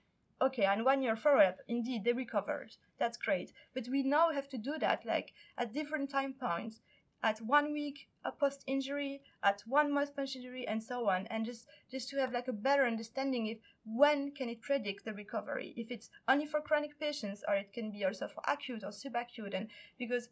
okay, 0.41 0.65
and 0.65 0.84
one 0.84 1.01
year 1.01 1.15
follow 1.15 1.39
up, 1.39 1.60
indeed 1.68 2.03
they 2.03 2.13
recovered. 2.13 2.75
That's 3.00 3.18
great, 3.18 3.53
but 3.74 3.88
we 3.88 4.03
now 4.03 4.32
have 4.32 4.50
to 4.50 4.58
do 4.58 4.77
that 4.80 5.06
like 5.06 5.34
at 5.58 5.74
different 5.74 6.10
time 6.10 6.34
points 6.34 6.82
at 7.24 7.40
one 7.40 7.72
week 7.74 8.08
a 8.24 8.32
post 8.32 8.63
injury, 8.68 9.22
at 9.44 9.63
one 9.68 9.92
month 9.92 10.16
post 10.16 10.36
injury, 10.36 10.68
and 10.68 10.82
so 10.84 11.10
on, 11.10 11.28
and 11.28 11.46
just 11.46 11.68
just 11.90 12.10
to 12.10 12.18
have 12.18 12.32
like 12.32 12.48
a 12.48 12.54
better 12.54 12.86
understanding 12.86 13.48
if 13.48 13.58
when 13.86 14.32
can 14.32 14.50
it 14.50 14.62
predict 14.62 15.06
the 15.06 15.13
recovery, 15.13 15.74
if 15.78 15.92
it's 15.92 16.10
only 16.28 16.46
for 16.46 16.62
chronic 16.62 17.00
patients 17.00 17.44
or 17.48 17.56
it 17.56 17.74
can 17.74 17.92
be 17.92 18.06
also 18.06 18.28
for 18.28 18.44
acute 18.48 18.84
or 18.84 18.90
subacute, 18.90 19.56
and 19.56 19.68
because 19.98 20.30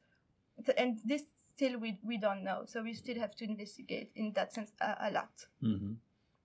and 0.78 1.00
this 1.06 1.24
still 1.56 1.78
we 1.78 1.98
we 2.04 2.18
don't 2.18 2.44
know, 2.44 2.64
so 2.66 2.82
we 2.82 2.94
still 2.94 3.20
have 3.20 3.36
to 3.36 3.46
investigate 3.46 4.12
in 4.16 4.32
that 4.34 4.54
sense 4.54 4.72
a, 4.82 4.96
a 5.02 5.12
lot. 5.12 5.46
Mm-hmm. 5.64 5.94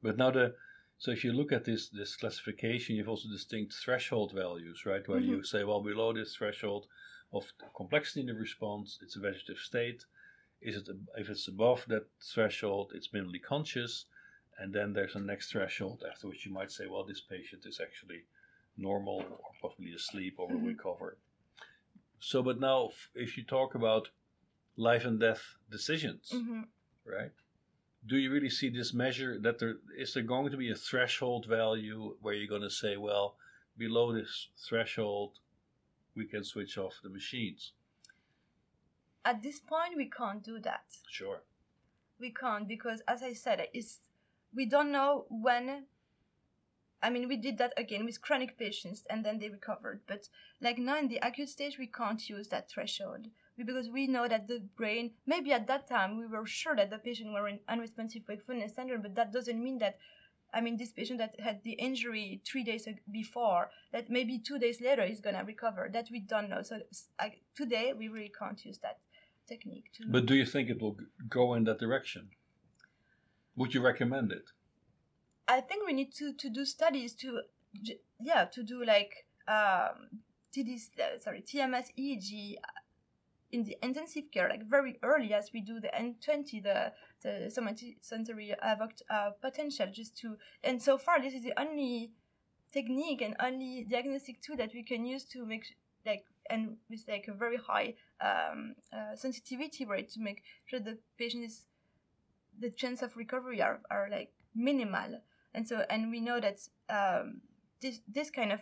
But 0.02 0.16
now 0.18 0.30
the 0.30 0.54
so 0.98 1.10
if 1.10 1.24
you 1.24 1.32
look 1.32 1.52
at 1.52 1.64
this 1.64 1.88
this 1.88 2.16
classification, 2.16 2.96
you 2.96 3.02
have 3.02 3.08
also 3.08 3.28
distinct 3.28 3.74
threshold 3.74 4.32
values, 4.32 4.84
right? 4.86 5.06
Where 5.08 5.20
mm-hmm. 5.20 5.30
you 5.30 5.44
say, 5.44 5.64
well, 5.64 5.82
below 5.82 6.12
this 6.12 6.36
threshold 6.36 6.86
of 7.32 7.52
complexity 7.76 8.20
in 8.20 8.26
the 8.26 8.34
response, 8.34 8.98
it's 9.02 9.16
a 9.16 9.20
vegetative 9.20 9.58
state 9.58 10.04
is 10.64 10.76
it 10.76 10.88
if 11.16 11.28
it's 11.28 11.46
above 11.46 11.84
that 11.88 12.06
threshold, 12.20 12.92
it's 12.94 13.08
minimally 13.08 13.42
conscious, 13.42 14.06
and 14.58 14.72
then 14.72 14.92
there's 14.92 15.14
a 15.14 15.20
next 15.20 15.52
threshold 15.52 16.02
after 16.10 16.28
which 16.28 16.46
you 16.46 16.52
might 16.52 16.72
say, 16.72 16.86
well, 16.86 17.04
this 17.04 17.20
patient 17.20 17.62
is 17.66 17.80
actually 17.80 18.24
normal 18.76 19.24
or 19.28 19.50
possibly 19.60 19.92
asleep 19.92 20.36
or 20.38 20.48
will 20.48 20.56
mm-hmm. 20.56 20.68
recover. 20.68 21.18
So, 22.18 22.42
but 22.42 22.58
now 22.60 22.90
if 23.14 23.36
you 23.36 23.44
talk 23.44 23.74
about 23.74 24.08
life 24.76 25.04
and 25.04 25.20
death 25.20 25.56
decisions, 25.70 26.30
mm-hmm. 26.34 26.62
right? 27.04 27.32
Do 28.06 28.16
you 28.16 28.30
really 28.32 28.50
see 28.50 28.68
this 28.68 28.92
measure 28.92 29.38
that 29.40 29.58
there 29.58 29.76
is 29.96 30.14
there 30.14 30.22
going 30.22 30.50
to 30.50 30.56
be 30.56 30.70
a 30.70 30.74
threshold 30.74 31.46
value 31.46 32.16
where 32.20 32.34
you're 32.34 32.48
going 32.48 32.62
to 32.62 32.70
say, 32.70 32.96
well, 32.96 33.36
below 33.76 34.12
this 34.12 34.48
threshold, 34.68 35.38
we 36.14 36.26
can 36.26 36.44
switch 36.44 36.76
off 36.76 37.00
the 37.02 37.08
machines? 37.08 37.72
At 39.24 39.42
this 39.42 39.60
point 39.60 39.96
we 39.96 40.08
can't 40.08 40.42
do 40.42 40.58
that 40.58 40.84
sure 41.08 41.42
we 42.20 42.30
can't 42.30 42.68
because 42.68 43.02
as 43.08 43.22
i 43.22 43.32
said 43.32 43.66
it's 43.72 44.00
we 44.54 44.66
don't 44.66 44.92
know 44.92 45.24
when 45.30 45.84
i 47.02 47.10
mean 47.10 47.28
we 47.28 47.36
did 47.36 47.58
that 47.58 47.72
again 47.76 48.04
with 48.04 48.20
chronic 48.20 48.58
patients 48.58 49.04
and 49.08 49.24
then 49.24 49.38
they 49.38 49.48
recovered 49.48 50.00
but 50.06 50.28
like 50.60 50.78
now 50.78 50.98
in 50.98 51.08
the 51.08 51.18
acute 51.22 51.48
stage 51.48 51.78
we 51.78 51.86
can't 51.86 52.28
use 52.28 52.48
that 52.48 52.70
threshold 52.70 53.26
because 53.56 53.88
we 53.88 54.06
know 54.06 54.26
that 54.26 54.48
the 54.48 54.60
brain 54.76 55.12
maybe 55.26 55.52
at 55.52 55.66
that 55.66 55.88
time 55.88 56.18
we 56.18 56.26
were 56.26 56.46
sure 56.46 56.76
that 56.76 56.90
the 56.90 56.98
patient 56.98 57.32
were 57.32 57.48
in 57.48 57.60
unresponsive 57.68 58.22
wakefulness 58.28 58.74
syndrome 58.74 59.02
but 59.02 59.14
that 59.14 59.32
doesn't 59.32 59.62
mean 59.62 59.78
that 59.78 59.96
I 60.54 60.60
mean, 60.60 60.76
this 60.76 60.92
patient 60.92 61.18
that 61.18 61.40
had 61.40 61.64
the 61.64 61.72
injury 61.72 62.40
three 62.46 62.62
days 62.62 62.86
before, 63.10 63.70
that 63.92 64.08
maybe 64.08 64.38
two 64.38 64.58
days 64.58 64.80
later 64.80 65.02
is 65.02 65.20
gonna 65.20 65.42
recover. 65.44 65.90
That 65.92 66.08
we 66.12 66.20
don't 66.20 66.48
know. 66.48 66.62
So 66.62 66.78
I, 67.18 67.34
today 67.56 67.92
we 67.92 68.06
really 68.06 68.30
can't 68.38 68.64
use 68.64 68.78
that 68.78 68.98
technique 69.46 69.90
too. 69.92 70.04
But 70.08 70.26
do 70.26 70.34
you 70.34 70.46
think 70.46 70.70
it 70.70 70.80
will 70.80 70.96
go 71.28 71.54
in 71.54 71.64
that 71.64 71.78
direction? 71.78 72.30
Would 73.56 73.74
you 73.74 73.80
recommend 73.80 74.32
it? 74.32 74.50
I 75.46 75.60
think 75.60 75.86
we 75.86 75.92
need 75.92 76.12
to, 76.14 76.32
to 76.32 76.48
do 76.48 76.64
studies 76.64 77.14
to, 77.16 77.42
yeah, 78.20 78.46
to 78.46 78.62
do 78.62 78.84
like 78.84 79.26
um, 79.46 80.22
TD, 80.54 80.88
uh, 80.98 81.20
sorry, 81.20 81.42
TMS 81.42 81.86
EEG 81.98 82.56
uh, 82.56 82.80
in 83.52 83.64
the 83.64 83.76
intensive 83.82 84.24
care, 84.32 84.48
like 84.48 84.68
very 84.68 84.98
early 85.02 85.32
as 85.32 85.50
we 85.52 85.60
do 85.60 85.80
the 85.80 85.88
N20, 85.88 86.62
the, 86.62 86.92
the 87.22 87.52
somatosensory 87.54 88.54
evoked 88.62 89.02
uh, 89.10 89.30
potential, 89.40 89.86
just 89.92 90.16
to, 90.18 90.36
and 90.62 90.82
so 90.82 90.98
far 90.98 91.20
this 91.20 91.34
is 91.34 91.42
the 91.42 91.52
only 91.60 92.12
technique 92.72 93.22
and 93.22 93.36
only 93.40 93.86
diagnostic 93.88 94.42
tool 94.42 94.56
that 94.56 94.70
we 94.74 94.82
can 94.82 95.04
use 95.04 95.24
to 95.24 95.46
make 95.46 95.64
like 96.04 96.24
and 96.50 96.76
with 96.90 97.04
like 97.08 97.26
a 97.28 97.34
very 97.34 97.56
high 97.56 97.94
um, 98.20 98.74
uh, 98.92 99.16
sensitivity 99.16 99.84
rate 99.84 100.10
to 100.10 100.20
make 100.20 100.42
sure 100.66 100.80
the 100.80 100.98
patient 101.18 101.44
is 101.44 101.66
the 102.58 102.70
chance 102.70 103.02
of 103.02 103.16
recovery 103.16 103.60
are, 103.60 103.80
are 103.90 104.08
like 104.10 104.32
minimal. 104.54 105.20
And 105.54 105.66
so 105.66 105.84
and 105.88 106.10
we 106.10 106.20
know 106.20 106.40
that 106.40 106.60
um, 106.88 107.40
this 107.80 108.00
this 108.08 108.30
kind 108.30 108.52
of 108.52 108.60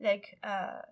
like 0.00 0.38
uh, 0.42 0.82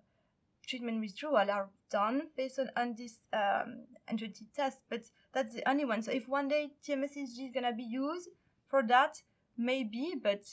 treatment 0.67 1.01
withdrawal 1.01 1.49
are 1.49 1.69
done 1.89 2.27
based 2.37 2.59
on, 2.59 2.69
on 2.77 2.95
this 2.95 3.27
um, 3.33 3.85
N20 4.11 4.45
test 4.55 4.79
but 4.89 5.03
that's 5.33 5.53
the 5.53 5.67
only 5.69 5.85
one. 5.85 6.01
So 6.01 6.11
if 6.11 6.27
one 6.27 6.47
day 6.47 6.71
TMSEG 6.87 7.23
is 7.23 7.51
gonna 7.53 7.73
be 7.73 7.83
used 7.83 8.29
for 8.67 8.83
that 8.83 9.21
maybe 9.57 10.13
but 10.21 10.43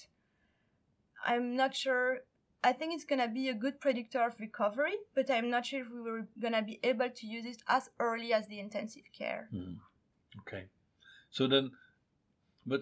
I'm 1.25 1.57
not 1.57 1.75
sure 1.75 2.21
I 2.67 2.73
think 2.73 2.95
it's 2.95 3.05
gonna 3.05 3.29
be 3.29 3.49
a 3.49 3.55
good 3.55 3.81
predictor 3.81 4.23
of 4.27 4.41
recovery, 4.41 4.97
but 5.15 5.31
I'm 5.31 5.49
not 5.49 5.67
sure 5.67 5.83
if 5.83 5.89
we 5.89 6.01
were 6.01 6.27
gonna 6.43 6.63
be 6.63 6.81
able 6.83 7.09
to 7.09 7.27
use 7.27 7.47
it 7.47 7.63
as 7.69 7.91
early 8.01 8.33
as 8.33 8.49
the 8.49 8.59
intensive 8.59 9.05
care. 9.17 9.49
Mm. 9.55 9.77
Okay, 10.41 10.65
so 11.31 11.47
then, 11.47 11.71
but 12.67 12.81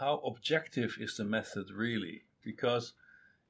how 0.00 0.22
objective 0.24 0.96
is 0.98 1.18
the 1.18 1.24
method 1.24 1.66
really? 1.70 2.22
Because 2.42 2.94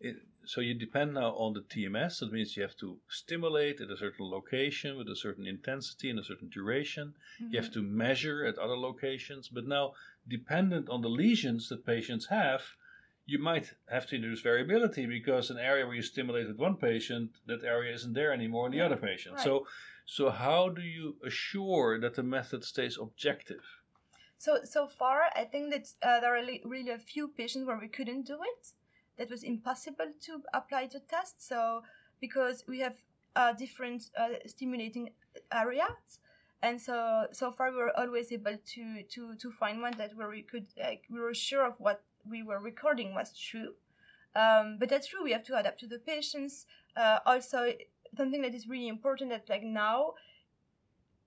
it, 0.00 0.16
so 0.44 0.60
you 0.60 0.74
depend 0.74 1.14
now 1.14 1.30
on 1.36 1.52
the 1.52 1.60
TMS. 1.60 2.18
That 2.18 2.32
means 2.32 2.56
you 2.56 2.64
have 2.64 2.76
to 2.78 2.98
stimulate 3.08 3.80
at 3.80 3.90
a 3.90 3.96
certain 3.96 4.28
location 4.28 4.98
with 4.98 5.08
a 5.08 5.14
certain 5.14 5.46
intensity 5.46 6.10
and 6.10 6.18
a 6.18 6.24
certain 6.24 6.48
duration. 6.48 7.14
Mm-hmm. 7.40 7.52
You 7.52 7.60
have 7.60 7.70
mm-hmm. 7.70 7.80
to 7.80 7.96
measure 8.04 8.44
at 8.44 8.58
other 8.58 8.76
locations. 8.76 9.48
But 9.48 9.68
now, 9.68 9.92
dependent 10.26 10.88
on 10.88 11.00
the 11.02 11.08
lesions 11.08 11.68
that 11.68 11.86
patients 11.86 12.26
have, 12.26 12.62
you 13.26 13.38
might 13.38 13.72
have 13.90 14.06
to 14.06 14.16
introduce 14.16 14.42
variability 14.42 15.06
because 15.06 15.50
an 15.50 15.58
area 15.58 15.86
where 15.86 15.94
you 15.94 16.02
stimulated 16.02 16.58
one 16.58 16.76
patient, 16.76 17.30
that 17.46 17.64
area 17.64 17.94
isn't 17.94 18.12
there 18.12 18.32
anymore 18.32 18.66
in 18.66 18.72
the 18.72 18.80
other 18.80 18.96
patient. 18.96 19.36
Right. 19.36 19.44
So, 19.44 19.66
so 20.06 20.30
how 20.30 20.68
do 20.68 20.82
you 20.82 21.16
assure 21.24 21.98
that 22.00 22.14
the 22.14 22.22
method 22.22 22.64
stays 22.64 22.98
objective? 23.00 23.64
So, 24.36 24.58
so 24.64 24.86
far, 24.86 25.22
I 25.34 25.44
think 25.44 25.72
that 25.72 25.88
uh, 26.02 26.20
there 26.20 26.34
are 26.34 26.40
really, 26.40 26.60
really 26.64 26.90
a 26.90 26.98
few 26.98 27.28
patients 27.28 27.66
where 27.66 27.78
we 27.78 27.88
couldn't 27.88 28.26
do 28.26 28.38
it. 28.42 28.68
That 29.16 29.30
was 29.30 29.42
impossible 29.42 30.12
to 30.26 30.42
apply 30.52 30.88
the 30.92 31.00
test. 31.00 31.46
So, 31.46 31.82
because 32.20 32.64
we 32.68 32.80
have 32.80 32.96
uh, 33.36 33.52
different 33.54 34.10
uh, 34.18 34.34
stimulating 34.46 35.10
areas, 35.52 36.20
and 36.62 36.80
so 36.80 37.26
so 37.32 37.50
far 37.50 37.70
we 37.70 37.78
were 37.78 37.98
always 37.98 38.32
able 38.32 38.56
to 38.74 39.02
to 39.02 39.34
to 39.36 39.50
find 39.50 39.80
one 39.80 39.94
that 39.98 40.16
where 40.16 40.28
we 40.28 40.42
could 40.42 40.66
like 40.78 41.04
we 41.10 41.20
were 41.20 41.34
sure 41.34 41.66
of 41.66 41.74
what 41.78 42.02
we 42.28 42.42
were 42.42 42.58
recording 42.58 43.14
was 43.14 43.32
true. 43.36 43.74
Um, 44.36 44.78
but 44.78 44.88
that's 44.88 45.08
true. 45.08 45.22
We 45.22 45.32
have 45.32 45.44
to 45.44 45.56
adapt 45.56 45.80
to 45.80 45.86
the 45.86 45.98
patients. 45.98 46.66
Uh, 46.96 47.18
also, 47.24 47.72
something 48.16 48.42
that 48.42 48.54
is 48.54 48.68
really 48.68 48.88
important 48.88 49.30
that 49.30 49.48
like 49.48 49.62
now, 49.62 50.14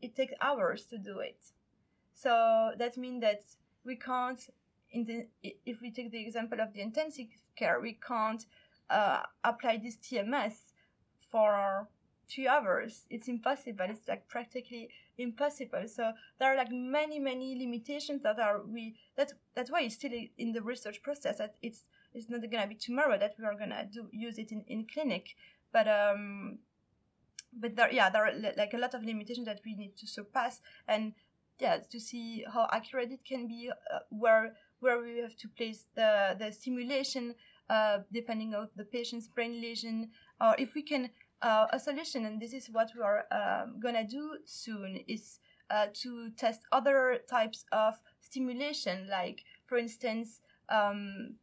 it 0.01 0.15
takes 0.15 0.33
hours 0.41 0.85
to 0.85 0.97
do 0.97 1.19
it. 1.19 1.51
So 2.13 2.71
that 2.77 2.97
means 2.97 3.21
that 3.21 3.43
we 3.85 3.95
can't. 3.95 4.39
In 4.89 5.03
the, 5.03 5.27
if 5.65 5.81
we 5.81 5.91
take 5.91 6.11
the 6.11 6.21
example 6.21 6.61
of 6.61 6.73
the 6.73 6.81
intensive 6.81 7.27
care, 7.57 7.79
we 7.81 7.93
can't 7.93 8.45
uh, 8.89 9.23
apply 9.43 9.77
this 9.77 9.97
TMS 9.97 10.71
for 11.29 11.89
two 12.29 12.47
hours. 12.47 13.05
It's 13.09 13.27
impossible. 13.27 13.85
It's 13.89 14.07
like 14.07 14.27
practically 14.29 14.89
impossible. 15.17 15.83
So 15.87 16.13
there 16.39 16.53
are 16.53 16.57
like 16.57 16.71
many, 16.71 17.19
many 17.19 17.57
limitations 17.57 18.23
that 18.23 18.39
are 18.39 18.61
we 18.65 18.95
that's 19.15 19.33
that's 19.55 19.71
why 19.71 19.81
it's 19.81 19.95
still 19.95 20.11
in 20.37 20.51
the 20.53 20.61
research 20.61 21.01
process 21.01 21.37
that 21.37 21.55
it's 21.61 21.85
it's 22.13 22.29
not 22.29 22.41
gonna 22.51 22.67
be 22.67 22.75
tomorrow 22.75 23.17
that 23.17 23.35
we 23.37 23.45
are 23.45 23.57
gonna 23.57 23.87
do 23.91 24.07
use 24.11 24.37
it 24.37 24.51
in, 24.51 24.63
in 24.67 24.87
clinic. 24.91 25.35
But 25.71 25.87
um 25.87 26.59
but 27.53 27.75
there 27.75 27.91
yeah, 27.91 28.09
there 28.09 28.25
are 28.25 28.33
like 28.57 28.73
a 28.73 28.77
lot 28.77 28.93
of 28.93 29.03
limitations 29.03 29.45
that 29.47 29.61
we 29.65 29.75
need 29.75 29.97
to 29.97 30.07
surpass 30.07 30.61
and 30.87 31.13
yeah, 31.59 31.77
to 31.89 31.99
see 31.99 32.45
how 32.53 32.67
accurate 32.71 33.11
it 33.11 33.25
can 33.25 33.47
be, 33.47 33.69
uh, 33.69 33.99
where 34.09 34.53
where 34.79 35.01
we 35.01 35.17
have 35.19 35.35
to 35.37 35.47
place 35.47 35.85
the 35.95 36.35
the 36.37 36.51
stimulation 36.51 37.35
uh, 37.69 37.99
depending 38.13 38.53
on 38.53 38.69
the 38.75 38.85
patient's 38.85 39.27
brain 39.27 39.59
lesion, 39.59 40.11
or 40.39 40.55
if 40.57 40.73
we 40.75 40.83
can 40.83 41.09
uh, 41.41 41.67
a 41.71 41.79
solution, 41.79 42.25
and 42.25 42.41
this 42.41 42.53
is 42.53 42.67
what 42.71 42.91
we 42.95 43.01
are 43.01 43.25
um, 43.31 43.79
gonna 43.79 44.07
do 44.07 44.37
soon, 44.45 44.99
is 45.07 45.39
uh, 45.69 45.87
to 45.93 46.29
test 46.31 46.61
other 46.71 47.19
types 47.29 47.65
of 47.71 47.95
stimulation, 48.21 49.07
like 49.09 49.43
for 49.65 49.77
instance, 49.77 50.41
um, 50.69 51.35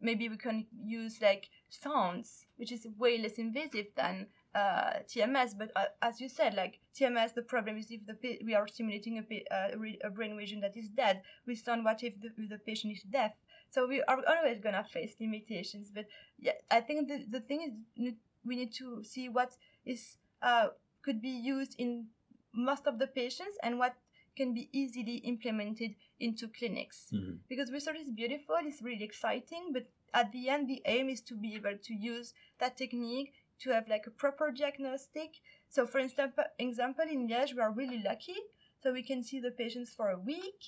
maybe 0.00 0.28
we 0.28 0.36
can 0.36 0.66
use 0.84 1.20
like 1.20 1.48
sounds, 1.68 2.46
which 2.56 2.72
is 2.72 2.86
way 2.98 3.18
less 3.18 3.38
invasive 3.38 3.86
than 3.96 4.26
uh, 4.54 5.00
TMS. 5.06 5.54
But 5.54 5.70
uh, 5.76 5.86
as 6.02 6.20
you 6.20 6.28
said, 6.28 6.54
like 6.54 6.80
TMS, 6.94 7.34
the 7.34 7.42
problem 7.42 7.76
is 7.78 7.90
if 7.90 8.06
the 8.06 8.16
we 8.44 8.54
are 8.54 8.66
stimulating 8.66 9.18
a, 9.18 9.22
pa- 9.22 9.54
uh, 9.54 9.68
a 10.04 10.10
brain 10.10 10.36
region 10.36 10.60
that 10.60 10.76
is 10.76 10.88
dead. 10.88 11.22
We 11.46 11.54
stand 11.54 11.84
what 11.84 12.02
if 12.02 12.14
the, 12.20 12.30
the 12.48 12.58
patient 12.58 12.94
is 12.94 13.02
deaf? 13.02 13.32
So 13.70 13.86
we 13.86 14.02
are 14.02 14.22
always 14.26 14.60
gonna 14.60 14.84
face 14.84 15.14
limitations. 15.20 15.90
But 15.94 16.06
yeah, 16.38 16.52
I 16.70 16.80
think 16.80 17.08
the, 17.08 17.24
the 17.28 17.40
thing 17.40 17.62
is 17.96 18.14
we 18.44 18.56
need 18.56 18.72
to 18.74 19.02
see 19.04 19.28
what 19.28 19.56
is 19.84 20.16
uh, 20.42 20.68
could 21.02 21.20
be 21.20 21.28
used 21.28 21.74
in 21.78 22.06
most 22.54 22.86
of 22.86 22.98
the 22.98 23.06
patients 23.06 23.56
and 23.62 23.78
what 23.78 23.94
can 24.36 24.54
be 24.54 24.68
easily 24.72 25.16
implemented 25.16 25.94
into 26.20 26.48
clinics. 26.48 27.08
Mm-hmm. 27.12 27.36
Because 27.48 27.72
research 27.72 27.98
is 28.00 28.10
beautiful, 28.10 28.56
it's 28.62 28.82
really 28.82 29.04
exciting, 29.04 29.70
but 29.72 29.86
at 30.14 30.32
the 30.32 30.48
end, 30.48 30.68
the 30.68 30.80
aim 30.86 31.08
is 31.08 31.20
to 31.22 31.34
be 31.34 31.54
able 31.54 31.76
to 31.82 31.94
use 31.94 32.34
that 32.60 32.76
technique 32.76 33.32
to 33.60 33.70
have 33.70 33.88
like 33.88 34.06
a 34.06 34.10
proper 34.10 34.50
diagnostic. 34.50 35.40
So, 35.68 35.86
for 35.86 35.98
instance, 35.98 36.34
example 36.58 37.04
in 37.10 37.28
Liège, 37.28 37.54
we 37.54 37.60
are 37.60 37.72
really 37.72 38.02
lucky, 38.04 38.36
so 38.80 38.92
we 38.92 39.02
can 39.02 39.22
see 39.22 39.40
the 39.40 39.50
patients 39.50 39.90
for 39.90 40.10
a 40.10 40.18
week, 40.18 40.60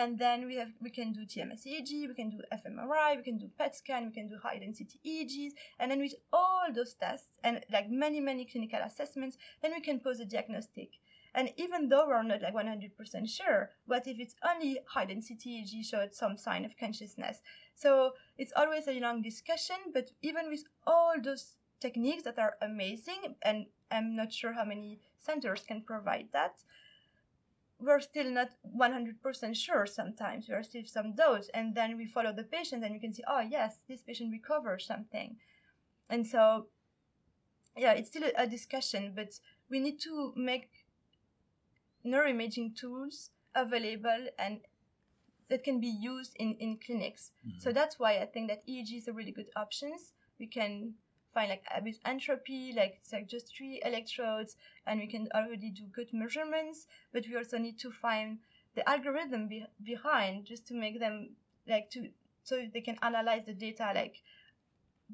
and 0.00 0.18
then 0.18 0.46
we 0.46 0.56
have 0.56 0.72
we 0.80 0.90
can 0.90 1.12
do 1.12 1.26
TMS 1.26 1.66
EEG, 1.66 2.08
we 2.08 2.14
can 2.14 2.30
do 2.30 2.40
fMRI, 2.52 3.18
we 3.18 3.22
can 3.22 3.36
do 3.36 3.50
PET 3.58 3.76
scan, 3.76 4.06
we 4.06 4.12
can 4.12 4.28
do 4.28 4.36
high 4.42 4.58
density 4.58 4.98
EEGs, 5.06 5.52
and 5.78 5.90
then 5.90 6.00
with 6.00 6.14
all 6.32 6.64
those 6.74 6.94
tests 6.94 7.38
and 7.44 7.60
like 7.70 7.90
many 7.90 8.18
many 8.18 8.46
clinical 8.46 8.80
assessments, 8.80 9.36
then 9.60 9.72
we 9.72 9.80
can 9.80 10.00
pose 10.00 10.18
a 10.20 10.24
diagnostic. 10.24 10.90
And 11.34 11.50
even 11.56 11.88
though 11.88 12.06
we're 12.08 12.22
not 12.24 12.42
like 12.42 12.54
100% 12.54 13.28
sure, 13.28 13.70
what 13.86 14.08
if 14.08 14.18
it's 14.18 14.34
only 14.42 14.80
high 14.86 15.04
density 15.04 15.62
EEG 15.62 15.84
showed 15.84 16.14
some 16.14 16.36
sign 16.36 16.64
of 16.64 16.76
consciousness? 16.76 17.40
So 17.76 18.14
it's 18.36 18.52
always 18.56 18.88
a 18.88 18.98
long 18.98 19.22
discussion, 19.22 19.76
but 19.94 20.10
even 20.22 20.48
with 20.48 20.64
all 20.86 21.14
those 21.22 21.56
techniques 21.78 22.24
that 22.24 22.38
are 22.38 22.54
amazing, 22.60 23.36
and 23.42 23.66
I'm 23.92 24.16
not 24.16 24.32
sure 24.32 24.54
how 24.54 24.64
many 24.64 24.98
centers 25.18 25.62
can 25.68 25.82
provide 25.82 26.28
that, 26.32 26.54
we're 27.80 28.00
still 28.00 28.30
not 28.30 28.50
100% 28.76 29.56
sure 29.56 29.86
sometimes. 29.86 30.46
We 30.48 30.54
are 30.54 30.62
still 30.62 30.82
some 30.84 31.14
dose, 31.14 31.48
and 31.54 31.74
then 31.74 31.96
we 31.96 32.06
follow 32.06 32.32
the 32.32 32.44
patient, 32.44 32.84
and 32.84 32.92
we 32.92 33.00
can 33.00 33.14
see, 33.14 33.24
oh, 33.26 33.40
yes, 33.40 33.78
this 33.88 34.02
patient 34.02 34.32
recovers 34.32 34.86
something. 34.86 35.36
And 36.08 36.26
so, 36.26 36.66
yeah, 37.76 37.92
it's 37.92 38.08
still 38.08 38.30
a 38.36 38.46
discussion, 38.46 39.12
but 39.14 39.38
we 39.70 39.80
need 39.80 40.00
to 40.00 40.32
make 40.36 40.68
neuroimaging 42.04 42.76
tools 42.76 43.30
available 43.54 44.28
and 44.38 44.60
that 45.48 45.64
can 45.64 45.80
be 45.80 45.88
used 45.88 46.34
in, 46.36 46.54
in 46.60 46.78
clinics. 46.84 47.32
Mm-hmm. 47.46 47.58
So 47.58 47.72
that's 47.72 47.98
why 47.98 48.18
I 48.18 48.26
think 48.26 48.48
that 48.48 48.66
EEG 48.66 48.98
is 48.98 49.08
a 49.08 49.12
really 49.12 49.32
good 49.32 49.50
options. 49.56 50.12
We 50.38 50.46
can 50.46 50.94
find 51.32 51.50
like 51.50 51.64
with 51.84 51.98
entropy, 52.04 52.72
like 52.76 52.98
it's 53.00 53.12
like 53.12 53.28
just 53.28 53.54
three 53.56 53.80
electrodes, 53.84 54.56
and 54.86 55.00
we 55.00 55.06
can 55.06 55.28
already 55.34 55.70
do 55.70 55.84
good 55.92 56.12
measurements. 56.12 56.86
But 57.12 57.26
we 57.28 57.36
also 57.36 57.58
need 57.58 57.78
to 57.80 57.90
find 57.90 58.38
the 58.74 58.88
algorithm 58.88 59.48
be- 59.48 59.66
behind 59.82 60.46
just 60.46 60.66
to 60.68 60.74
make 60.74 61.00
them 61.00 61.30
like 61.68 61.90
to 61.90 62.08
so 62.42 62.66
they 62.72 62.80
can 62.80 62.96
analyze 63.02 63.44
the 63.46 63.54
data 63.54 63.92
like 63.94 64.22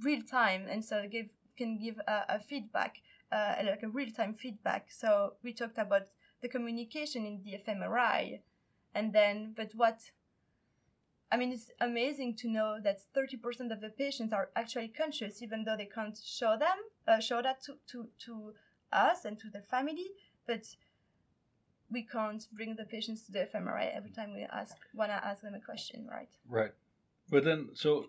real 0.02 0.23
time, 0.23 0.66
and 0.68 0.85
so 0.85 1.06
give 1.11 1.26
can 1.56 1.78
give 1.78 1.99
a, 2.06 2.37
a 2.37 2.40
feedback, 2.40 3.00
uh, 3.32 3.54
like 3.64 3.82
a 3.82 3.88
real 3.88 4.11
time 4.11 4.35
feedback. 4.35 4.90
So 4.90 5.35
we 5.42 5.52
talked 5.52 5.78
about 5.78 6.08
the 6.42 6.49
communication 6.49 7.25
in 7.25 7.42
the 7.42 7.58
fMRI, 7.66 8.40
and 8.94 9.12
then 9.12 9.54
but 9.56 9.73
what 9.75 10.00
I 11.37 11.38
mean, 11.38 11.52
it's 11.52 11.71
amazing 11.83 12.37
to 12.37 12.49
know 12.49 12.78
that 12.83 12.99
30% 13.14 13.71
of 13.71 13.83
the 13.83 13.90
patients 13.90 14.33
are 14.33 14.49
actually 14.57 14.88
conscious, 14.88 15.43
even 15.43 15.64
though 15.64 15.76
they 15.76 15.85
can't 15.85 16.19
show 16.25 16.57
them, 16.59 16.78
uh, 17.07 17.21
show 17.21 17.43
that 17.43 17.62
to, 17.64 17.75
to, 17.88 18.09
to 18.25 18.55
us 18.90 19.26
and 19.26 19.38
to 19.40 19.50
their 19.50 19.66
family. 19.71 20.07
But 20.47 20.64
we 21.90 22.05
can't 22.05 22.43
bring 22.55 22.75
the 22.76 22.87
patients 22.87 23.26
to 23.26 23.33
the 23.33 23.40
fMRI 23.55 23.95
every 23.95 24.12
time 24.12 24.33
we 24.33 24.45
ask, 24.50 24.76
want 24.95 25.11
to 25.11 25.23
ask 25.23 25.43
them 25.43 25.52
a 25.52 25.61
question, 25.61 26.09
right? 26.11 26.31
Right. 26.49 26.73
But 27.28 27.45
then, 27.45 27.69
so, 27.75 28.07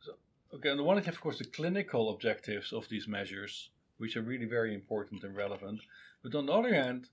so 0.00 0.12
okay, 0.54 0.70
on 0.70 0.78
the 0.78 0.82
one 0.82 0.96
hand, 0.96 1.08
of 1.08 1.20
course, 1.20 1.36
the 1.36 1.44
clinical 1.44 2.08
objectives 2.08 2.72
of 2.72 2.88
these 2.88 3.06
measures, 3.06 3.68
which 3.98 4.16
are 4.16 4.22
really 4.22 4.46
very 4.46 4.74
important 4.74 5.24
and 5.24 5.36
relevant. 5.36 5.82
But 6.22 6.34
on 6.34 6.46
the 6.46 6.54
other 6.54 6.72
hand, 6.72 7.10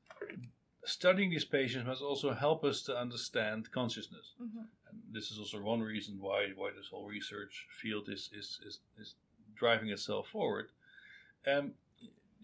studying 0.85 1.29
these 1.29 1.45
patients 1.45 1.87
must 1.87 2.01
also 2.01 2.33
help 2.33 2.63
us 2.63 2.81
to 2.83 2.97
understand 2.97 3.71
consciousness. 3.71 4.33
Mm-hmm. 4.41 4.59
And 4.89 4.99
this 5.11 5.31
is 5.31 5.37
also 5.37 5.61
one 5.61 5.81
reason 5.81 6.17
why 6.19 6.47
why 6.55 6.71
this 6.75 6.87
whole 6.91 7.07
research 7.07 7.67
field 7.81 8.09
is 8.09 8.29
is 8.33 8.59
is, 8.65 8.79
is 8.97 9.15
driving 9.55 9.89
itself 9.89 10.27
forward. 10.27 10.69
Um, 11.45 11.73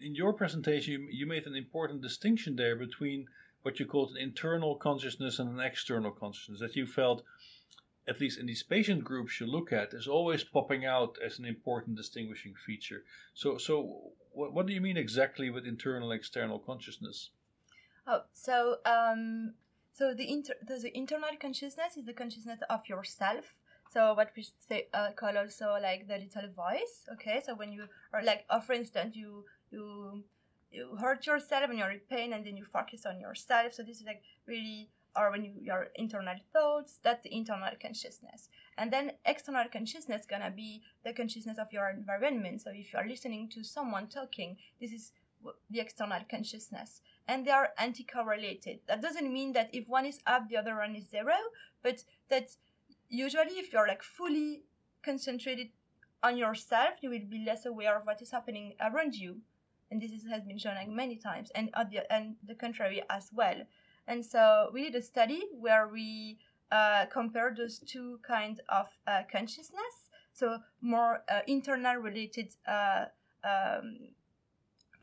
in 0.00 0.14
your 0.14 0.34
presentation, 0.34 0.92
you, 0.92 1.08
you 1.10 1.26
made 1.26 1.46
an 1.46 1.56
important 1.56 2.02
distinction 2.02 2.56
there 2.56 2.76
between 2.76 3.28
what 3.62 3.80
you 3.80 3.86
called 3.86 4.10
an 4.10 4.18
internal 4.18 4.76
consciousness 4.76 5.38
and 5.38 5.50
an 5.50 5.60
external 5.60 6.10
consciousness 6.10 6.60
that 6.60 6.76
you 6.76 6.86
felt 6.86 7.24
at 8.08 8.20
least 8.20 8.38
in 8.38 8.46
these 8.46 8.62
patient 8.62 9.02
groups 9.02 9.40
you 9.40 9.46
look 9.46 9.72
at 9.72 9.92
is 9.92 10.06
always 10.06 10.44
popping 10.44 10.84
out 10.84 11.16
as 11.24 11.38
an 11.38 11.44
important 11.44 11.96
distinguishing 11.96 12.54
feature 12.54 13.02
so 13.34 13.58
so 13.58 14.12
what, 14.32 14.52
what 14.52 14.66
do 14.66 14.72
you 14.72 14.80
mean 14.80 14.96
exactly 14.96 15.50
with 15.50 15.66
internal 15.66 16.12
external 16.12 16.58
consciousness 16.60 17.30
Oh, 18.06 18.22
so 18.32 18.76
um, 18.86 19.54
so 19.92 20.14
the 20.14 20.30
inter 20.30 20.54
the 20.66 20.96
internal 20.96 21.36
consciousness 21.40 21.96
is 21.96 22.04
the 22.04 22.12
consciousness 22.12 22.60
of 22.70 22.88
yourself. 22.88 23.56
So 23.92 24.14
what 24.14 24.30
we 24.36 24.46
say 24.68 24.88
uh, 24.94 25.10
call 25.16 25.36
also 25.36 25.76
like 25.80 26.06
the 26.06 26.18
little 26.18 26.48
voice. 26.54 27.06
Okay, 27.14 27.42
so 27.44 27.54
when 27.54 27.72
you 27.72 27.86
are 28.12 28.22
like, 28.22 28.44
oh, 28.50 28.60
for 28.60 28.74
instance, 28.74 29.16
you 29.16 29.44
you 29.70 30.22
you 30.70 30.96
hurt 31.00 31.26
yourself 31.26 31.70
and 31.70 31.78
you're 31.78 31.90
in 31.90 32.00
pain, 32.08 32.32
and 32.32 32.46
then 32.46 32.56
you 32.56 32.64
focus 32.64 33.06
on 33.06 33.18
yourself. 33.20 33.74
So 33.74 33.82
this 33.82 34.00
is 34.00 34.06
like 34.06 34.22
really 34.46 34.90
or 35.16 35.30
when 35.30 35.44
you 35.44 35.52
your 35.60 35.88
internal 35.96 36.36
thoughts 36.52 36.98
that's 37.02 37.22
the 37.24 37.34
internal 37.34 37.70
consciousness 37.80 38.48
and 38.76 38.92
then 38.92 39.12
external 39.24 39.64
consciousness 39.72 40.26
gonna 40.28 40.50
be 40.50 40.82
the 41.04 41.12
consciousness 41.12 41.58
of 41.58 41.72
your 41.72 41.88
environment 41.88 42.60
so 42.60 42.70
if 42.70 42.92
you 42.92 42.98
are 42.98 43.08
listening 43.08 43.48
to 43.48 43.64
someone 43.64 44.06
talking 44.06 44.56
this 44.80 44.92
is 44.92 45.12
the 45.70 45.80
external 45.80 46.20
consciousness 46.30 47.00
and 47.28 47.46
they 47.46 47.50
are 47.50 47.70
anti-correlated. 47.78 48.80
That 48.86 49.02
doesn't 49.02 49.32
mean 49.32 49.52
that 49.52 49.70
if 49.72 49.88
one 49.88 50.06
is 50.06 50.20
up, 50.26 50.48
the 50.48 50.56
other 50.56 50.76
one 50.76 50.94
is 50.94 51.08
zero, 51.08 51.34
but 51.82 52.04
that 52.28 52.50
usually 53.08 53.58
if 53.58 53.72
you're 53.72 53.88
like 53.88 54.02
fully 54.02 54.62
concentrated 55.02 55.68
on 56.22 56.36
yourself, 56.36 56.94
you 57.00 57.10
will 57.10 57.26
be 57.28 57.44
less 57.44 57.66
aware 57.66 57.96
of 57.96 58.06
what 58.06 58.22
is 58.22 58.30
happening 58.30 58.74
around 58.80 59.14
you. 59.14 59.38
And 59.90 60.02
this 60.02 60.10
is, 60.10 60.24
has 60.28 60.42
been 60.42 60.58
shown 60.58 60.74
like 60.74 60.88
many 60.88 61.16
times, 61.16 61.50
and 61.54 61.70
the, 61.90 62.12
and 62.12 62.34
the 62.44 62.54
contrary 62.54 63.02
as 63.08 63.30
well. 63.32 63.62
And 64.08 64.24
so 64.24 64.70
we 64.72 64.82
did 64.84 64.96
a 64.96 65.02
study 65.02 65.42
where 65.52 65.86
we 65.86 66.38
uh, 66.72 67.06
compared 67.06 67.56
those 67.56 67.78
two 67.78 68.18
kinds 68.26 68.60
of 68.68 68.88
uh, 69.06 69.22
consciousness. 69.30 70.10
So 70.32 70.58
more 70.80 71.22
uh, 71.28 71.40
internal 71.46 71.96
related 71.96 72.54
uh, 72.66 73.06
um, 73.44 74.08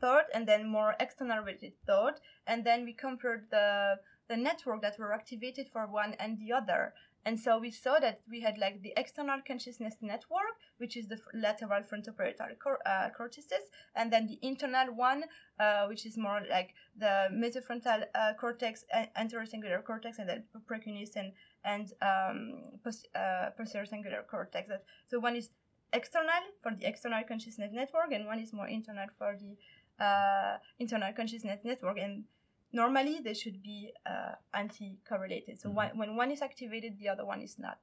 thought 0.04 0.26
and 0.34 0.46
then 0.46 0.68
more 0.68 0.94
external 1.00 1.38
related 1.38 1.72
thought 1.86 2.20
and 2.46 2.64
then 2.64 2.84
we 2.84 2.92
compared 2.92 3.42
the 3.50 3.96
the 4.28 4.36
network 4.36 4.80
that 4.82 4.98
were 4.98 5.12
activated 5.12 5.68
for 5.72 5.86
one 5.86 6.14
and 6.18 6.38
the 6.38 6.52
other. 6.52 6.94
And 7.26 7.40
so 7.40 7.58
we 7.58 7.70
saw 7.70 7.98
that 8.00 8.20
we 8.28 8.40
had 8.42 8.58
like 8.58 8.82
the 8.82 8.92
external 8.98 9.40
consciousness 9.46 9.96
network 10.02 10.56
which 10.76 10.94
is 10.94 11.08
the 11.08 11.18
lateral 11.32 11.82
frontoparietal 11.82 12.58
cor- 12.62 12.86
uh, 12.86 13.08
cortices 13.16 13.64
and 13.96 14.12
then 14.12 14.26
the 14.26 14.38
internal 14.42 14.88
one 14.94 15.24
uh, 15.58 15.86
which 15.86 16.04
is 16.04 16.18
more 16.18 16.42
like 16.50 16.74
the 16.98 17.28
mesofrontal 17.32 18.04
uh, 18.14 18.32
cortex 18.38 18.84
anterocingulate 19.18 19.84
cortex 19.84 20.18
and 20.18 20.28
then 20.28 20.44
precuneus 20.66 21.16
and, 21.16 21.32
and 21.64 21.94
um, 22.02 22.62
post, 22.84 23.08
uh, 23.14 23.48
posterior 23.56 23.86
cingulate 23.86 24.26
cortex 24.30 24.70
so 25.08 25.18
one 25.18 25.36
is 25.36 25.48
external 25.94 26.44
for 26.62 26.72
the 26.78 26.86
external 26.86 27.22
consciousness 27.26 27.70
network 27.72 28.12
and 28.12 28.26
one 28.26 28.40
is 28.40 28.52
more 28.52 28.68
internal 28.68 29.06
for 29.16 29.34
the 29.40 29.56
uh, 30.00 30.56
internal 30.78 31.12
consciousness 31.12 31.60
network 31.64 31.98
and 31.98 32.24
normally 32.72 33.20
they 33.22 33.34
should 33.34 33.62
be 33.62 33.92
uh, 34.06 34.34
anti-correlated 34.52 35.60
so 35.60 35.68
mm-hmm. 35.68 35.76
one, 35.76 35.98
when 35.98 36.16
one 36.16 36.30
is 36.30 36.42
activated 36.42 36.98
the 36.98 37.08
other 37.08 37.24
one 37.24 37.40
is 37.40 37.58
not 37.58 37.78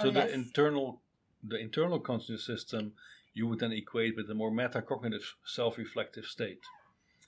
so 0.00 0.10
the 0.10 0.32
internal 0.32 1.00
the 1.42 1.58
internal 1.58 1.98
consciousness 1.98 2.44
system 2.44 2.92
you 3.32 3.46
would 3.46 3.60
then 3.60 3.72
equate 3.72 4.16
with 4.16 4.28
a 4.30 4.34
more 4.34 4.50
metacognitive 4.50 5.24
self-reflective 5.44 6.26
state 6.26 6.64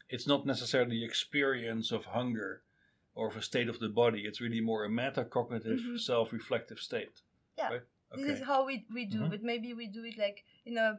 it's 0.09 0.27
not 0.27 0.45
necessarily 0.45 0.99
the 0.99 1.05
experience 1.05 1.93
of 1.93 2.07
hunger 2.07 2.63
or 3.15 3.29
of 3.29 3.37
a 3.37 3.43
state 3.43 3.69
of 3.69 3.79
the 3.81 3.89
body 3.89 4.23
it's 4.27 4.41
really 4.41 4.61
more 4.61 4.85
a 4.85 4.89
metacognitive 4.89 5.81
mm-hmm. 5.81 5.97
self-reflective 5.97 6.79
state 6.79 7.23
yeah 7.57 7.69
right? 7.69 7.83
okay. 8.13 8.23
this 8.23 8.41
is 8.41 8.47
how 8.47 8.67
we, 8.67 8.85
we 8.93 9.05
do 9.05 9.21
mm-hmm. 9.21 9.31
but 9.31 9.43
maybe 9.43 9.73
we 9.73 9.87
do 9.87 10.05
it 10.05 10.19
like 10.19 10.45
in 10.67 10.77
a 10.77 10.99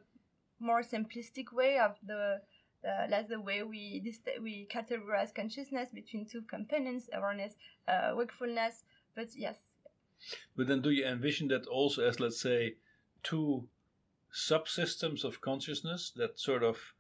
more 0.60 0.82
simplistic 0.82 1.52
way 1.52 1.80
of 1.80 1.96
the 2.06 2.40
uh, 2.88 3.08
that's 3.10 3.30
the 3.30 3.40
way 3.40 3.64
we 3.64 4.00
dist- 4.00 4.28
we 4.42 4.68
categorize 4.72 5.34
consciousness 5.34 5.90
between 5.94 6.26
two 6.26 6.42
components: 6.42 7.10
awareness, 7.14 7.56
uh, 7.88 8.12
wakefulness. 8.16 8.84
But 9.16 9.28
yes. 9.36 9.58
But 10.56 10.68
then, 10.68 10.82
do 10.82 10.92
you 10.92 11.06
envision 11.06 11.48
that 11.50 11.66
also 11.68 12.04
as, 12.08 12.20
let's 12.20 12.40
say, 12.40 12.76
two 13.24 13.68
subsystems 14.34 15.24
of 15.24 15.42
consciousness 15.42 16.12
that 16.16 16.40
sort 16.40 16.64
of 16.64 16.94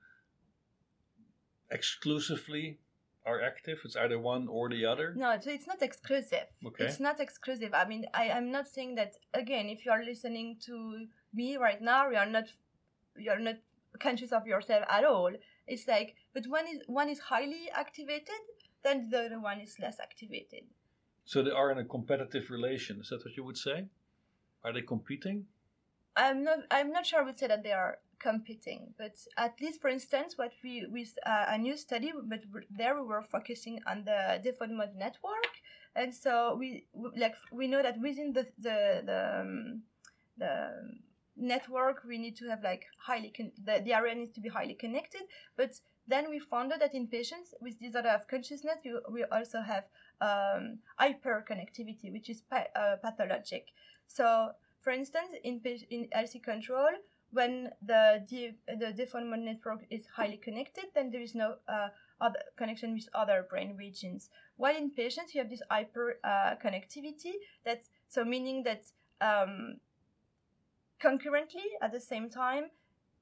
exclusively 1.69 2.79
are 3.25 3.41
active? 3.41 3.79
It's 3.85 3.95
either 3.95 4.19
one 4.19 4.47
or 4.47 4.69
the 4.69 4.85
other? 4.85 5.13
No, 5.15 5.37
so 5.39 5.51
it's 5.51 5.67
not 5.67 5.81
exclusive. 5.81 6.47
Okay. 6.65 6.85
It's 6.85 6.99
not 6.99 7.19
exclusive. 7.19 7.73
I 7.73 7.85
mean, 7.85 8.05
I, 8.13 8.31
I'm 8.31 8.51
not 8.51 8.67
saying 8.67 8.95
that 8.95 9.13
again. 9.33 9.67
If 9.69 9.85
you 9.85 9.91
are 9.91 10.03
listening 10.03 10.57
to 10.65 11.05
me 11.33 11.57
right 11.57 11.81
now, 11.81 12.09
you 12.09 12.17
are 12.17 12.25
not 12.25 12.45
you 13.17 13.31
are 13.31 13.39
not 13.39 13.55
conscious 13.99 14.31
of 14.31 14.47
yourself 14.47 14.83
at 14.89 15.03
all. 15.03 15.31
It's 15.71 15.87
like, 15.87 16.15
but 16.33 16.43
one 16.57 16.67
is 16.67 16.79
one 16.87 17.09
is 17.09 17.19
highly 17.33 17.63
activated, 17.83 18.41
then 18.83 19.09
the 19.09 19.19
other 19.25 19.39
one 19.39 19.59
is 19.61 19.79
less 19.79 19.97
activated. 20.07 20.63
So 21.23 21.41
they 21.43 21.51
are 21.51 21.71
in 21.71 21.77
a 21.77 21.85
competitive 21.85 22.49
relation. 22.49 22.99
Is 22.99 23.09
that 23.09 23.23
what 23.23 23.37
you 23.37 23.43
would 23.45 23.57
say? 23.57 23.85
Are 24.63 24.73
they 24.73 24.81
competing? 24.81 25.45
I'm 26.15 26.43
not. 26.43 26.59
I'm 26.69 26.91
not 26.91 27.05
sure 27.05 27.21
I 27.21 27.23
would 27.23 27.39
say 27.39 27.47
that 27.47 27.63
they 27.63 27.71
are 27.71 27.99
competing, 28.19 28.93
but 28.97 29.15
at 29.37 29.53
least, 29.61 29.81
for 29.81 29.89
instance, 29.89 30.37
what 30.37 30.51
we 30.63 30.85
with 30.97 31.13
uh, 31.25 31.45
a 31.47 31.57
new 31.57 31.77
study, 31.77 32.11
but 32.31 32.41
there 32.69 32.95
we 32.99 33.07
were 33.07 33.23
focusing 33.23 33.79
on 33.87 34.03
the 34.03 34.39
default 34.43 34.71
mode 34.71 34.95
network, 34.95 35.53
and 35.95 36.13
so 36.13 36.55
we 36.59 36.85
we- 36.93 37.17
like 37.17 37.35
we 37.51 37.67
know 37.67 37.81
that 37.81 37.95
within 38.01 38.33
the 38.33 38.45
the 38.59 38.77
the, 39.09 39.39
um, 39.41 39.83
the 40.37 40.53
network 41.41 42.03
we 42.07 42.17
need 42.17 42.35
to 42.37 42.47
have 42.47 42.63
like 42.63 42.85
highly 42.97 43.33
con- 43.35 43.51
the, 43.65 43.81
the 43.83 43.93
area 43.93 44.15
needs 44.15 44.33
to 44.33 44.41
be 44.41 44.49
highly 44.49 44.75
connected. 44.75 45.21
But 45.57 45.79
then 46.07 46.29
we 46.29 46.39
found 46.39 46.71
out 46.71 46.79
that 46.79 46.93
in 46.93 47.07
patients 47.07 47.53
with 47.61 47.79
disorder 47.79 48.09
of 48.09 48.27
consciousness 48.27 48.77
we, 48.85 48.93
we 49.11 49.23
also 49.25 49.61
have 49.61 49.85
um, 50.21 50.79
hyperconnectivity 50.99 52.11
which 52.11 52.29
is 52.29 52.41
pa- 52.41 52.71
uh, 52.75 52.95
pathologic. 53.03 53.67
So 54.07 54.51
for 54.81 54.91
instance 54.91 55.29
in 55.43 55.59
pa- 55.59 55.85
in 55.89 56.07
healthy 56.11 56.39
control 56.39 56.89
when 57.31 57.69
the 57.81 58.23
de- 58.27 58.55
the 58.79 58.91
default 58.93 59.25
mode 59.25 59.39
network 59.39 59.85
is 59.89 60.05
highly 60.15 60.37
connected 60.37 60.85
then 60.93 61.11
there 61.11 61.21
is 61.21 61.33
no 61.33 61.55
uh, 61.67 61.89
other 62.19 62.39
connection 62.55 62.93
with 62.93 63.09
other 63.15 63.45
brain 63.49 63.75
regions. 63.75 64.29
While 64.57 64.75
in 64.75 64.91
patients 64.91 65.33
you 65.33 65.41
have 65.41 65.49
this 65.49 65.61
hyper 65.69 66.19
uh, 66.23 66.55
connectivity 66.63 67.33
that's 67.65 67.89
so 68.07 68.23
meaning 68.23 68.63
that 68.63 68.83
um, 69.21 69.77
concurrently 71.01 71.67
at 71.81 71.91
the 71.91 71.99
same 71.99 72.29
time 72.29 72.65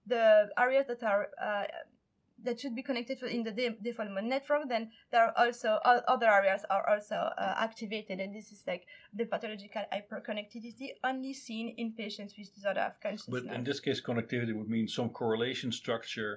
the 0.06 0.24
areas 0.58 0.86
that 0.88 1.04
are 1.04 1.28
uh, 1.48 1.64
that 2.42 2.60
should 2.62 2.74
be 2.74 2.82
connected 2.90 3.22
in 3.24 3.44
the 3.44 3.52
de- 3.52 3.78
default 3.84 4.10
mode 4.16 4.24
network 4.24 4.64
then 4.70 4.90
there 5.12 5.24
are 5.28 5.34
also 5.38 5.70
other 6.14 6.28
areas 6.40 6.62
are 6.70 6.86
also 6.90 7.16
uh, 7.16 7.56
activated 7.68 8.20
and 8.20 8.34
this 8.34 8.52
is 8.52 8.64
like 8.66 8.84
the 9.14 9.26
pathological 9.26 9.82
hyperconnectivity 9.94 10.88
only 11.04 11.34
seen 11.34 11.74
in 11.78 11.92
patients 11.94 12.34
with 12.38 12.54
disorder 12.56 12.82
of 12.82 12.94
consciousness 13.02 13.44
But 13.44 13.54
in 13.54 13.64
this 13.64 13.80
case, 13.80 14.00
connectivity 14.02 14.54
would 14.58 14.70
mean 14.70 14.88
some 14.88 15.10
correlation 15.10 15.72
structure 15.72 16.34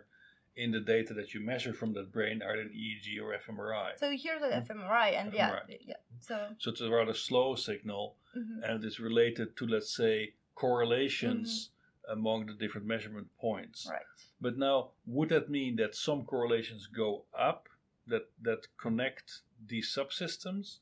in 0.56 0.70
the 0.72 0.80
data 0.80 1.14
that 1.14 1.32
you 1.34 1.40
measure 1.40 1.72
from 1.72 1.90
that 1.94 2.12
brain, 2.12 2.42
either 2.42 2.60
an 2.62 2.72
EEG 2.82 3.06
or 3.22 3.28
fMRI. 3.44 3.90
so 4.02 4.10
here's 4.10 4.40
the 4.46 4.48
fMRI 4.74 5.08
and 5.20 5.32
yeah 5.32 5.50
fMRI. 5.50 5.78
yeah 5.86 5.94
so 6.28 6.34
So 6.58 6.70
it's 6.72 6.80
a 6.80 6.90
rather 6.90 7.14
slow 7.14 7.54
signal, 7.54 8.16
mhm. 8.36 8.56
and 8.64 8.72
it 8.84 8.86
is 8.90 8.98
related 9.00 9.56
to, 9.58 9.66
let's 9.74 9.92
say, 10.02 10.34
correlations 10.54 11.70
among 12.08 12.46
the 12.46 12.54
different 12.54 12.86
measurement 12.86 13.28
points. 13.40 13.86
right 13.90 14.02
But 14.40 14.58
now, 14.58 14.90
would 15.06 15.28
that 15.30 15.48
mean 15.48 15.76
that 15.76 15.94
some 15.94 16.24
correlations 16.24 16.86
go 16.86 17.24
up 17.38 17.68
that 18.06 18.30
that 18.42 18.66
connect 18.76 19.42
these 19.64 19.94
subsystems, 19.94 20.78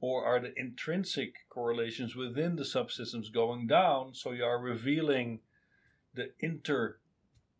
or 0.00 0.24
are 0.24 0.40
the 0.40 0.52
intrinsic 0.58 1.48
correlations 1.48 2.16
within 2.16 2.56
the 2.56 2.64
subsystems 2.64 3.32
going 3.32 3.66
down? 3.66 4.14
So 4.14 4.32
you 4.32 4.44
are 4.44 4.58
revealing 4.58 5.40
the 6.14 6.32
inter 6.40 6.98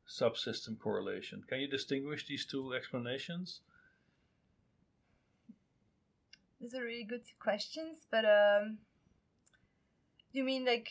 subsystem 0.09 0.79
correlation. 0.79 1.42
Can 1.48 1.61
you 1.61 1.68
distinguish 1.68 2.27
these 2.27 2.44
two 2.44 2.74
explanations? 2.74 3.61
These 6.61 6.74
are 6.74 6.83
really 6.83 7.05
good 7.05 7.22
questions, 7.38 8.07
but 8.11 8.24
um, 8.24 8.79
you 10.33 10.44
mean 10.44 10.64
like 10.64 10.88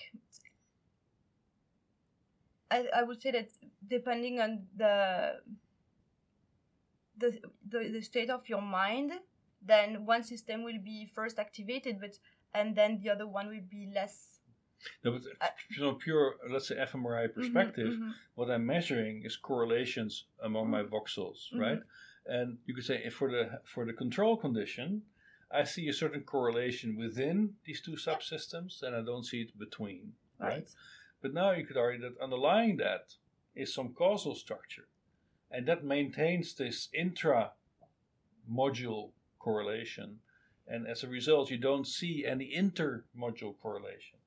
I, 2.74 2.78
I 3.00 3.04
would 3.04 3.22
say 3.22 3.32
that 3.32 3.50
depending 3.88 4.40
on 4.40 4.52
the, 4.76 4.94
the 7.18 7.30
the 7.70 7.80
the 7.96 8.02
state 8.02 8.30
of 8.30 8.50
your 8.50 8.62
mind, 8.62 9.12
then 9.62 10.06
one 10.06 10.24
system 10.24 10.64
will 10.64 10.82
be 10.84 11.06
first 11.14 11.38
activated, 11.40 12.00
but 12.02 12.14
and 12.54 12.76
then 12.76 13.00
the 13.02 13.10
other 13.10 13.28
one 13.28 13.48
will 13.54 13.68
be 13.70 13.92
less. 13.94 14.16
No, 15.04 15.12
but 15.12 15.22
I- 15.40 15.56
from 15.76 15.86
a 15.86 15.96
pure, 15.96 16.36
let's 16.54 16.68
say, 16.68 16.76
fMRI 16.76 17.28
Mhm, 17.28 17.34
perspective, 17.38 17.94
mhm. 17.94 18.12
what 18.36 18.50
I'm 18.54 18.66
measuring 18.66 19.24
is 19.28 19.38
correlations 19.38 20.26
among 20.48 20.66
my 20.76 20.84
voxels, 20.84 21.40
Mhm. 21.52 21.60
right? 21.66 21.82
And 22.26 22.58
you 22.66 22.74
could 22.76 22.86
say 22.92 22.98
if 23.10 23.14
for 23.20 23.30
the 23.36 23.44
for 23.74 23.86
the 23.86 23.94
control 24.04 24.36
condition, 24.46 24.88
I 25.52 25.64
see 25.74 25.86
a 25.90 25.94
certain 26.04 26.24
correlation 26.24 26.90
within 27.06 27.56
these 27.66 27.82
two 27.86 27.96
subsystems, 28.10 28.82
and 28.84 28.96
I 29.00 29.02
don't 29.10 29.26
see 29.32 29.42
it 29.46 29.52
between, 29.66 30.02
right? 30.40 30.50
Right. 30.50 30.70
But 31.24 31.34
now 31.34 31.52
you 31.52 31.66
could 31.66 31.78
argue 31.78 32.02
that 32.02 32.22
underlying 32.22 32.76
that 32.78 33.16
is 33.56 33.74
some 33.74 33.94
causal 33.94 34.36
structure, 34.36 34.90
and 35.50 35.66
that 35.68 35.82
maintains 35.82 36.54
this 36.54 36.90
intra 36.94 37.54
module 38.52 39.12
correlation, 39.40 40.20
and 40.68 40.86
as 40.86 41.02
a 41.02 41.08
result, 41.08 41.50
you 41.50 41.58
don't 41.58 41.88
see 41.88 42.26
any 42.26 42.54
inter 42.54 43.06
module 43.18 43.58
correlation. 43.58 44.20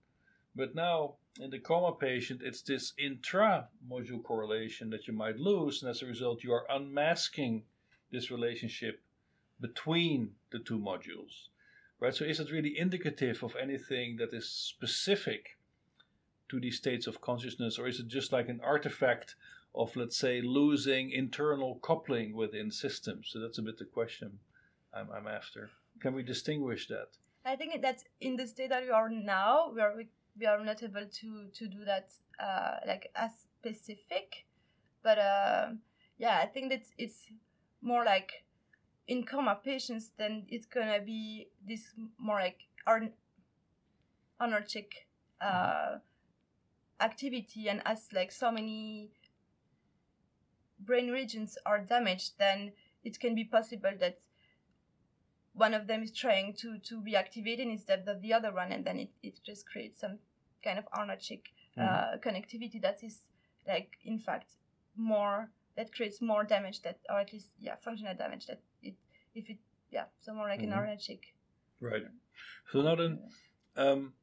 But 0.55 0.75
now 0.75 1.17
in 1.39 1.51
the 1.51 1.59
coma 1.59 1.95
patient, 1.95 2.41
it's 2.43 2.63
this 2.63 2.95
intra 2.99 3.69
module 3.87 4.23
correlation 4.23 4.89
that 4.89 5.07
you 5.07 5.13
might 5.13 5.37
lose, 5.39 5.83
and 5.83 5.91
as 5.91 6.01
a 6.01 6.07
result, 6.07 6.43
you 6.45 6.53
are 6.55 6.67
unmasking 6.71 7.65
this 8.11 8.31
relationship 8.31 9.03
between 9.61 10.35
the 10.51 10.61
two 10.61 10.79
modules. 10.79 11.49
Right? 12.01 12.15
So, 12.15 12.25
is 12.25 12.41
it 12.41 12.51
really 12.51 12.79
indicative 12.79 13.43
of 13.43 13.55
anything 13.55 14.17
that 14.17 14.33
is 14.33 14.49
specific 14.49 15.59
to 16.49 16.61
these 16.61 16.77
states 16.77 17.07
of 17.07 17.21
consciousness, 17.21 17.79
or 17.79 17.87
is 17.87 18.01
it 18.01 18.09
just 18.09 18.33
like 18.33 18.49
an 18.49 18.61
artifact 18.63 19.35
of, 19.75 19.95
let's 19.97 20.17
say, 20.17 20.41
losing 20.41 21.11
internal 21.11 21.77
coupling 21.83 22.35
within 22.35 22.71
systems? 22.71 23.29
So, 23.31 23.41
that's 23.41 23.59
a 23.59 23.63
bit 23.63 23.79
the 23.79 23.85
question 23.85 24.39
I'm, 24.95 25.09
I'm 25.11 25.27
after. 25.27 25.71
Can 26.01 26.15
we 26.15 26.23
distinguish 26.23 26.89
that? 26.89 27.09
I 27.45 27.57
think 27.57 27.81
that 27.83 28.03
in 28.21 28.37
the 28.37 28.47
state 28.47 28.71
that 28.71 28.83
we 28.83 28.91
are 28.91 29.09
now, 29.09 29.71
we 29.75 29.81
are 29.81 29.95
we, 29.97 30.09
we 30.39 30.47
are 30.47 30.63
not 30.65 30.83
able 30.83 31.07
to 31.07 31.47
to 31.53 31.69
do 31.69 31.85
that 31.85 32.11
uh, 32.41 32.79
like 32.87 33.11
as 33.15 33.31
specific, 33.61 34.47
but 35.03 35.19
um 35.19 35.79
yeah, 36.19 36.41
I 36.43 36.47
think 36.47 36.71
that 36.71 36.87
it's 36.99 37.27
more 37.81 38.05
like 38.05 38.45
in 39.07 39.25
coma 39.25 39.59
patients, 39.63 40.11
then 40.19 40.47
it's 40.49 40.67
gonna 40.67 41.01
be 41.01 41.49
this 41.67 41.95
more 42.19 42.41
like 42.41 42.67
ar- 42.87 43.13
anarchic 44.41 45.07
uh, 45.41 45.99
activity, 47.01 47.69
and 47.69 47.83
as 47.85 48.09
like 48.13 48.33
so 48.33 48.51
many 48.51 49.11
brain 50.79 51.11
regions 51.11 51.59
are 51.65 51.81
damaged, 51.81 52.33
then 52.39 52.73
it 53.05 53.19
can 53.21 53.35
be 53.35 53.45
possible 53.45 53.93
that 54.01 54.19
one 55.55 55.73
of 55.75 55.87
them 55.87 56.03
is 56.03 56.13
trying 56.13 56.53
to 56.55 56.79
to 56.79 57.01
be 57.01 57.17
activated 57.17 57.67
instead 57.67 58.07
of 58.09 58.21
the 58.21 58.33
other 58.33 58.53
one, 58.53 58.73
and 58.73 58.85
then 58.85 58.99
it, 58.99 59.11
it 59.23 59.41
just 59.45 59.67
creates 59.67 60.01
some 60.01 60.19
kind 60.63 60.79
of 60.79 60.85
anarchic 60.99 61.53
uh, 61.79 62.17
connectivity 62.19 62.81
that 62.83 63.03
is 63.03 63.21
like 63.67 63.99
in 64.05 64.19
fact 64.19 64.53
more 64.97 65.51
that 65.77 65.93
creates 65.95 66.21
more 66.23 66.43
damage 66.45 66.81
that 66.83 66.99
or 67.11 67.21
at 67.21 67.33
least 67.33 67.49
yeah 67.61 67.75
functional 67.85 68.15
damage 68.15 68.47
that 68.47 68.61
it 68.83 68.95
if 69.35 69.49
it 69.51 69.59
yeah 69.91 70.05
so 70.21 70.33
more 70.33 70.49
like 70.49 70.61
Mhm. 70.61 70.65
an 70.65 70.73
anarchic 70.73 71.35
Right. 71.81 72.05
So 72.73 72.81
now 72.81 72.95
then, 72.97 73.19
um, 73.77 74.15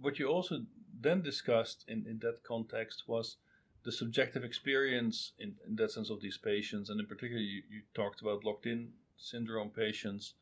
what 0.00 0.18
you 0.18 0.26
also 0.26 0.66
then 1.00 1.22
discussed 1.22 1.84
in, 1.88 2.06
in 2.06 2.18
that 2.18 2.42
context 2.42 3.04
was 3.06 3.36
the 3.82 3.92
subjective 3.92 4.44
experience 4.44 5.32
in, 5.38 5.54
in 5.66 5.76
that 5.76 5.90
sense 5.90 6.10
of 6.10 6.20
these 6.20 6.36
patients, 6.36 6.90
and 6.90 7.00
in 7.00 7.06
particular, 7.06 7.40
you, 7.40 7.62
you 7.70 7.82
talked 7.94 8.20
about 8.20 8.44
locked 8.44 8.66
in 8.66 8.92
syndrome 9.16 9.70
patients, 9.70 10.34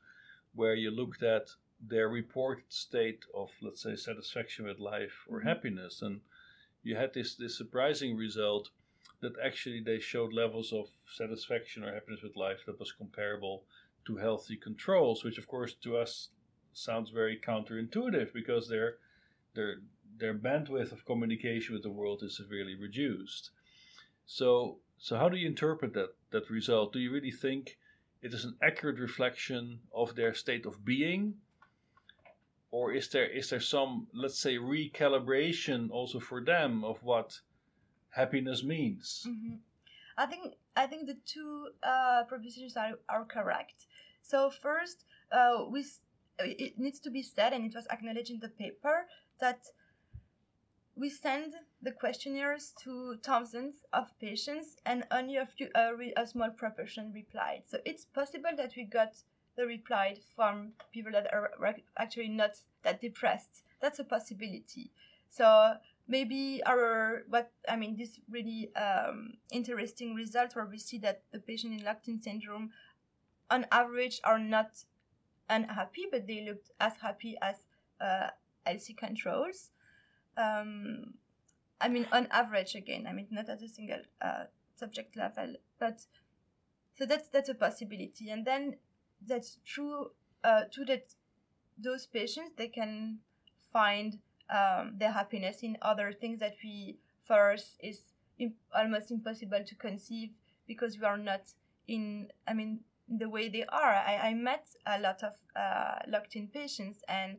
where 0.55 0.75
you 0.75 0.91
looked 0.91 1.23
at 1.23 1.49
their 1.81 2.09
reported 2.09 2.65
state 2.69 3.25
of, 3.35 3.51
let's 3.63 3.83
say, 3.83 3.95
satisfaction 3.95 4.65
with 4.67 4.81
life 4.81 5.25
or 5.29 5.41
Mhm. 5.41 5.45
happiness, 5.45 6.03
and 6.03 6.21
you 6.83 6.97
had 6.97 7.13
this 7.15 7.37
this 7.37 7.57
surprising 7.57 8.17
result 8.17 8.71
that 9.21 9.39
actually 9.39 9.81
they 9.81 10.01
showed 10.01 10.33
levels 10.33 10.73
of 10.73 10.89
satisfaction 11.07 11.85
or 11.85 11.93
happiness 11.93 12.23
with 12.23 12.37
life 12.37 12.65
that 12.67 12.79
was 12.79 12.93
comparable 12.93 13.65
to 14.05 14.17
healthy 14.17 14.57
controls, 14.57 15.23
which 15.23 15.39
of 15.39 15.47
course 15.47 15.75
to 15.75 15.97
us 15.97 16.31
sounds 16.73 17.11
very 17.11 17.39
counterintuitive 17.39 18.33
because 18.33 18.69
their 18.69 18.99
their 19.55 19.83
their 20.19 20.35
bandwidth 20.35 20.93
of 20.93 21.05
communication 21.05 21.75
with 21.75 21.83
the 21.83 21.91
world 21.91 22.23
is 22.23 22.37
severely 22.37 22.75
reduced. 22.75 23.51
So 24.27 24.79
so 24.99 25.17
how 25.17 25.29
do 25.29 25.37
you 25.37 25.47
interpret 25.47 25.95
that 25.95 26.15
that 26.31 26.51
result? 26.51 26.93
Do 26.93 26.99
you 26.99 27.13
really 27.13 27.31
think 27.31 27.79
it 28.21 28.35
is 28.35 28.45
an 28.45 28.57
accurate 28.63 28.99
reflection 28.99 29.81
of 29.95 30.15
their 30.15 30.35
state 30.35 30.67
of 30.67 30.85
being? 30.85 31.35
Or 32.71 32.93
is 32.93 33.09
there 33.09 33.27
is 33.27 33.49
there 33.51 33.61
some 33.61 34.09
let's 34.13 34.39
say 34.39 34.57
recalibration 34.57 35.91
also 35.91 36.21
for 36.21 36.45
them 36.45 36.85
of 36.85 37.03
what 37.03 37.41
happiness 38.11 38.63
means? 38.63 39.27
Mhm. 39.27 39.59
I 40.17 40.27
think 40.27 40.55
I 40.77 40.87
think 40.87 41.07
the 41.07 41.19
two 41.25 41.71
uh, 41.83 42.25
propositions 42.25 42.77
are, 42.77 42.99
are 43.09 43.25
correct. 43.25 43.87
So 44.23 44.51
first, 44.51 45.05
uh, 45.33 45.65
we 45.71 45.85
it 46.41 46.79
needs 46.79 47.01
to 47.01 47.11
be 47.11 47.23
said, 47.23 47.53
and 47.53 47.65
it 47.65 47.75
was 47.75 47.87
acknowledged 47.89 48.31
in 48.31 48.41
the 48.41 48.49
paper 48.49 49.07
that 49.41 49.67
we 50.99 51.09
send 51.09 51.55
the 51.81 51.93
questionnaires 51.93 52.73
to 52.83 53.17
thousands 53.23 53.85
of 53.93 54.07
patients, 54.19 54.77
and 54.85 55.05
only 55.11 55.37
a 55.37 55.47
few 55.47 55.69
a, 55.75 55.93
a 56.17 56.27
small 56.27 56.51
proportion 56.51 57.13
replied. 57.15 57.63
So 57.67 57.79
it's 57.85 58.05
possible 58.05 58.51
that 58.57 58.73
we 58.77 58.85
got 58.85 59.13
the 59.57 59.67
reply 59.67 60.17
from 60.35 60.73
people 60.93 61.13
that 61.13 61.33
are 61.33 61.51
actually 61.99 62.29
not 62.29 62.59
that 62.83 63.01
depressed. 63.01 63.63
That's 63.81 63.99
a 64.01 64.05
possibility. 64.05 64.91
So 65.31 65.75
maybe 66.09 66.63
our 66.67 67.23
what 67.29 67.53
I 67.69 67.77
mean 67.77 67.97
this 67.97 68.19
really 68.29 68.71
um, 68.75 69.35
interesting 69.53 70.15
result 70.15 70.57
where 70.57 70.67
we 70.67 70.79
see 70.79 70.99
that 70.99 71.23
the 71.33 71.39
patient 71.39 71.79
in 71.79 71.85
locked-in 71.85 72.21
syndrome, 72.21 72.71
on 73.51 73.67
average, 73.71 74.21
are 74.25 74.39
not 74.39 74.85
unhappy, 75.49 76.07
but 76.11 76.27
they 76.27 76.45
looked 76.45 76.71
as 76.81 76.95
happy 77.01 77.37
as 77.41 77.67
uh, 78.01 78.31
healthy 78.67 78.95
controls. 78.95 79.71
Um, 80.39 81.15
I 81.81 81.89
mean, 81.89 82.07
on 82.13 82.29
average, 82.31 82.75
again, 82.75 83.07
I 83.09 83.13
mean, 83.13 83.27
not 83.31 83.49
at 83.49 83.63
a 83.63 83.69
single 83.69 84.03
uh, 84.21 84.45
subject 84.77 85.17
level, 85.17 85.55
but 85.79 86.01
so 86.95 87.07
that's 87.07 87.29
that's 87.29 87.49
a 87.49 87.55
possibility, 87.55 88.31
and 88.31 88.45
then 88.45 88.77
that's 89.27 89.59
true. 89.65 90.11
Uh, 90.45 90.63
to 90.73 90.85
that, 90.85 91.15
those 91.77 92.07
patients 92.07 92.53
they 92.57 92.69
can 92.69 93.19
find 93.73 94.19
um, 94.51 94.95
their 94.99 95.13
happiness 95.13 95.63
in 95.63 95.77
other 95.83 96.13
things 96.13 96.39
that 96.41 96.55
we 96.63 96.99
for 97.25 97.53
us 97.53 97.77
is 97.81 98.01
imp- 98.39 98.57
almost 98.77 99.11
impossible 99.11 99.63
to 99.65 99.75
conceive 99.75 100.31
because 100.67 100.99
we 100.99 101.05
are 101.05 101.19
not 101.19 101.43
in. 101.87 102.29
I 102.47 102.55
mean, 102.55 102.81
the 103.09 103.29
way 103.29 103.49
they 103.49 103.65
are. 103.65 103.95
I, 103.95 104.31
I 104.31 104.35
met 104.35 104.69
a 104.87 105.01
lot 105.01 105.23
of 105.23 105.35
uh, 105.57 106.01
locked 106.09 106.37
in 106.37 106.49
patients 106.49 107.03
and 107.09 107.39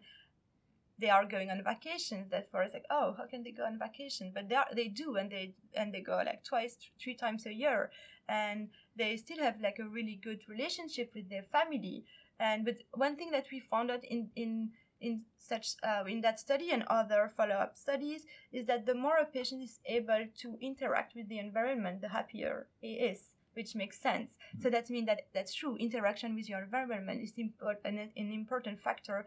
they 0.99 1.09
are 1.09 1.25
going 1.25 1.49
on 1.49 1.63
vacations. 1.63 2.29
That 2.31 2.49
for 2.51 2.63
us, 2.63 2.71
like, 2.73 2.85
oh, 2.89 3.15
how 3.17 3.25
can 3.25 3.43
they 3.43 3.51
go 3.51 3.65
on 3.65 3.79
vacation? 3.79 4.31
But 4.33 4.49
they 4.49 4.55
are, 4.55 4.67
they 4.75 4.87
do, 4.87 5.15
and 5.15 5.31
they 5.31 5.53
and 5.73 5.93
they 5.93 6.01
go 6.01 6.21
like 6.25 6.43
twice, 6.43 6.77
three 7.01 7.15
times 7.15 7.45
a 7.45 7.53
year, 7.53 7.91
and 8.27 8.69
they 8.95 9.17
still 9.17 9.39
have 9.39 9.61
like 9.61 9.79
a 9.79 9.87
really 9.87 10.19
good 10.21 10.41
relationship 10.47 11.11
with 11.15 11.29
their 11.29 11.43
family. 11.43 12.05
And 12.39 12.65
but 12.65 12.77
one 12.93 13.15
thing 13.15 13.31
that 13.31 13.47
we 13.51 13.59
found 13.59 13.91
out 13.91 14.03
in 14.03 14.29
in 14.35 14.71
in 15.01 15.21
such 15.37 15.75
uh, 15.83 16.03
in 16.07 16.21
that 16.21 16.39
study 16.39 16.71
and 16.71 16.83
other 16.87 17.31
follow-up 17.35 17.77
studies 17.77 18.25
is 18.51 18.65
that 18.65 18.85
the 18.85 18.95
more 18.95 19.17
a 19.17 19.25
patient 19.25 19.63
is 19.63 19.79
able 19.85 20.25
to 20.39 20.57
interact 20.61 21.15
with 21.15 21.29
the 21.29 21.39
environment, 21.39 22.01
the 22.01 22.09
happier 22.09 22.67
he 22.81 22.93
is 22.93 23.35
which 23.53 23.75
makes 23.75 23.99
sense. 23.99 24.31
Mm-hmm. 24.31 24.61
So 24.61 24.69
that 24.69 24.89
means 24.89 25.07
that 25.07 25.21
that's 25.33 25.53
true. 25.53 25.75
Interaction 25.75 26.35
with 26.35 26.47
your 26.47 26.61
environment 26.63 27.21
is 27.21 27.33
important, 27.37 27.99
an, 27.99 28.09
an 28.15 28.31
important 28.31 28.79
factor 28.79 29.25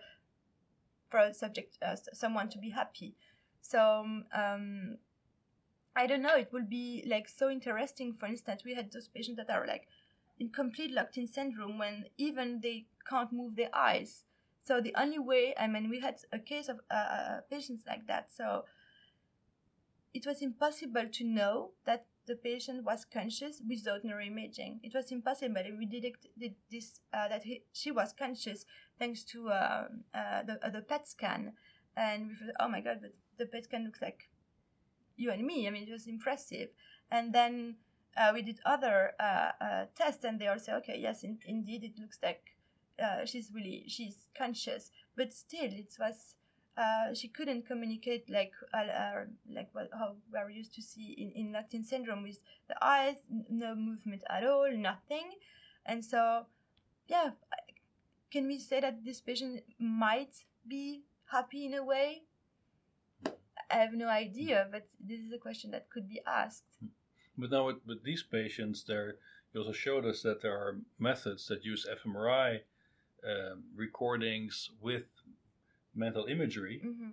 for 1.12 1.20
a 1.20 1.34
subject, 1.34 1.76
uh, 1.86 1.94
someone 2.14 2.48
to 2.48 2.58
be 2.58 2.70
happy. 2.70 3.14
So 3.60 3.80
um, 4.34 4.96
I 5.94 6.06
don't 6.06 6.22
know. 6.22 6.36
It 6.36 6.52
will 6.52 6.64
be 6.64 7.04
like 7.06 7.28
so 7.28 7.50
interesting. 7.50 8.14
For 8.18 8.26
instance, 8.26 8.62
we 8.64 8.74
had 8.74 8.90
those 8.90 9.08
patients 9.08 9.36
that 9.36 9.50
are 9.50 9.66
like 9.66 9.86
in 10.40 10.48
complete 10.48 10.90
locked-in 10.90 11.26
syndrome 11.26 11.78
when 11.78 12.06
even 12.16 12.60
they 12.62 12.86
can't 13.08 13.30
move 13.30 13.56
their 13.56 13.68
eyes. 13.74 14.24
So 14.64 14.80
the 14.80 14.94
only 14.98 15.18
way, 15.18 15.54
I 15.58 15.66
mean, 15.66 15.90
we 15.90 16.00
had 16.00 16.16
a 16.32 16.38
case 16.38 16.68
of 16.68 16.80
uh, 16.90 16.94
uh 16.94 17.40
patients 17.50 17.84
like 17.86 18.06
that. 18.06 18.32
So 18.32 18.64
it 20.14 20.24
was 20.26 20.40
impossible 20.40 21.06
to 21.12 21.24
know 21.24 21.72
that 21.84 22.06
the 22.26 22.36
patient 22.36 22.84
was 22.84 23.04
conscious 23.04 23.60
without 23.68 24.04
neuroimaging. 24.04 24.78
It 24.82 24.94
was 24.94 25.10
impossible. 25.10 25.62
We 25.78 25.86
detected 25.86 26.54
this 26.70 27.00
uh, 27.12 27.28
that 27.28 27.42
he, 27.42 27.62
she 27.72 27.90
was 27.90 28.14
conscious 28.16 28.64
thanks 29.02 29.24
to 29.24 29.48
uh, 29.50 29.88
uh, 30.14 30.42
the, 30.46 30.64
uh, 30.64 30.70
the 30.70 30.80
PET 30.80 31.08
scan, 31.08 31.52
and 31.96 32.28
we 32.28 32.34
thought, 32.36 32.54
oh 32.60 32.68
my 32.68 32.80
god, 32.80 32.98
but 33.02 33.12
the 33.36 33.46
PET 33.46 33.64
scan 33.64 33.84
looks 33.84 34.00
like 34.00 34.30
you 35.16 35.28
and 35.32 35.44
me. 35.44 35.66
I 35.66 35.70
mean, 35.70 35.82
it 35.88 35.90
was 35.90 36.06
impressive. 36.06 36.68
And 37.10 37.34
then 37.34 37.76
uh, 38.16 38.30
we 38.32 38.42
did 38.42 38.60
other 38.64 39.10
tests, 39.96 40.24
and 40.24 40.38
they 40.38 40.46
all 40.46 40.60
say, 40.60 40.72
okay, 40.74 40.98
yes, 41.00 41.24
in, 41.24 41.38
indeed, 41.44 41.82
it 41.82 41.98
looks 42.00 42.18
like 42.22 42.54
she's 43.26 43.50
really 43.52 43.86
she's 43.88 44.28
conscious, 44.38 44.92
but 45.16 45.34
still, 45.34 45.72
it 45.82 45.92
was 45.98 46.36
uh, 46.76 47.12
she 47.12 47.28
couldn't 47.28 47.66
communicate 47.66 48.30
like 48.30 48.52
uh, 48.72 49.24
like 49.52 49.68
what 49.72 49.90
how 49.92 50.14
we're 50.32 50.48
used 50.48 50.74
to 50.74 50.82
see 50.82 51.08
in, 51.18 51.32
in 51.34 51.52
locked-in 51.52 51.82
syndrome 51.82 52.22
with 52.22 52.38
the 52.68 52.76
eyes, 52.80 53.16
no 53.50 53.74
movement 53.74 54.22
at 54.30 54.46
all, 54.46 54.70
nothing. 54.72 55.32
And 55.84 56.04
so, 56.04 56.46
yeah, 57.08 57.30
can 58.32 58.46
we 58.46 58.58
say 58.58 58.80
that 58.80 59.04
this 59.04 59.20
patient 59.20 59.60
might 59.78 60.34
be 60.66 61.02
happy 61.30 61.66
in 61.66 61.74
a 61.74 61.84
way? 61.84 62.22
I 63.70 63.76
have 63.76 63.92
no 63.92 64.08
idea, 64.08 64.66
but 64.70 64.86
this 64.98 65.20
is 65.20 65.32
a 65.32 65.38
question 65.38 65.70
that 65.72 65.90
could 65.90 66.08
be 66.08 66.20
asked. 66.26 66.64
But 67.36 67.50
now 67.50 67.66
with, 67.66 67.76
with 67.86 68.02
these 68.04 68.22
patients, 68.22 68.84
there 68.84 69.16
you 69.52 69.60
also 69.60 69.72
showed 69.72 70.06
us 70.06 70.22
that 70.22 70.42
there 70.42 70.56
are 70.56 70.78
methods 70.98 71.46
that 71.48 71.64
use 71.64 71.86
fMRI 71.86 72.60
um, 73.26 73.64
recordings 73.76 74.70
with 74.80 75.04
mental 75.94 76.24
imagery 76.24 76.82
mm-hmm. 76.84 77.10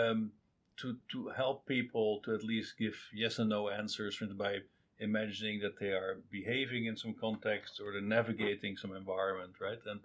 um, 0.00 0.32
to 0.76 0.96
to 1.12 1.28
help 1.28 1.66
people 1.66 2.20
to 2.24 2.34
at 2.34 2.44
least 2.44 2.78
give 2.78 2.96
yes 3.12 3.38
and 3.38 3.50
no 3.50 3.68
answers 3.68 4.22
by 4.36 4.58
imagining 5.00 5.60
that 5.60 5.78
they 5.80 5.88
are 5.88 6.20
behaving 6.30 6.84
in 6.86 6.96
some 6.96 7.14
context 7.14 7.80
or 7.80 7.92
they're 7.92 8.02
navigating 8.02 8.76
some 8.76 8.94
environment, 8.94 9.52
right? 9.60 9.78
And 9.86 10.00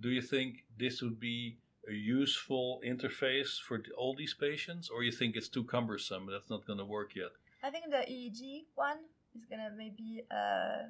do 0.00 0.10
you 0.10 0.22
think 0.22 0.64
this 0.78 1.02
would 1.02 1.20
be 1.20 1.58
a 1.88 1.92
useful 1.92 2.80
interface 2.86 3.60
for 3.60 3.82
all 3.96 4.14
these 4.14 4.34
patients, 4.34 4.88
or 4.88 5.02
you 5.02 5.12
think 5.12 5.36
it's 5.36 5.48
too 5.48 5.64
cumbersome? 5.64 6.26
That's 6.30 6.50
not 6.50 6.66
going 6.66 6.78
to 6.78 6.84
work 6.84 7.14
yet. 7.14 7.32
I 7.62 7.70
think 7.70 7.90
the 7.90 7.98
EEG 7.98 8.64
one 8.74 8.98
is 9.34 9.44
going 9.44 9.60
to 9.60 9.70
maybe 9.76 10.22
uh, 10.30 10.88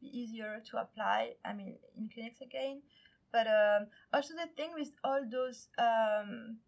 be 0.00 0.06
easier 0.06 0.62
to 0.70 0.80
apply. 0.80 1.34
I 1.44 1.52
mean, 1.52 1.76
in 1.96 2.08
clinics 2.12 2.40
again, 2.40 2.82
but 3.32 3.46
um, 3.46 3.88
also 4.12 4.34
the 4.34 4.48
thing 4.56 4.70
with 4.74 4.92
all 5.04 5.22
those 5.30 5.68
um, 5.78 6.58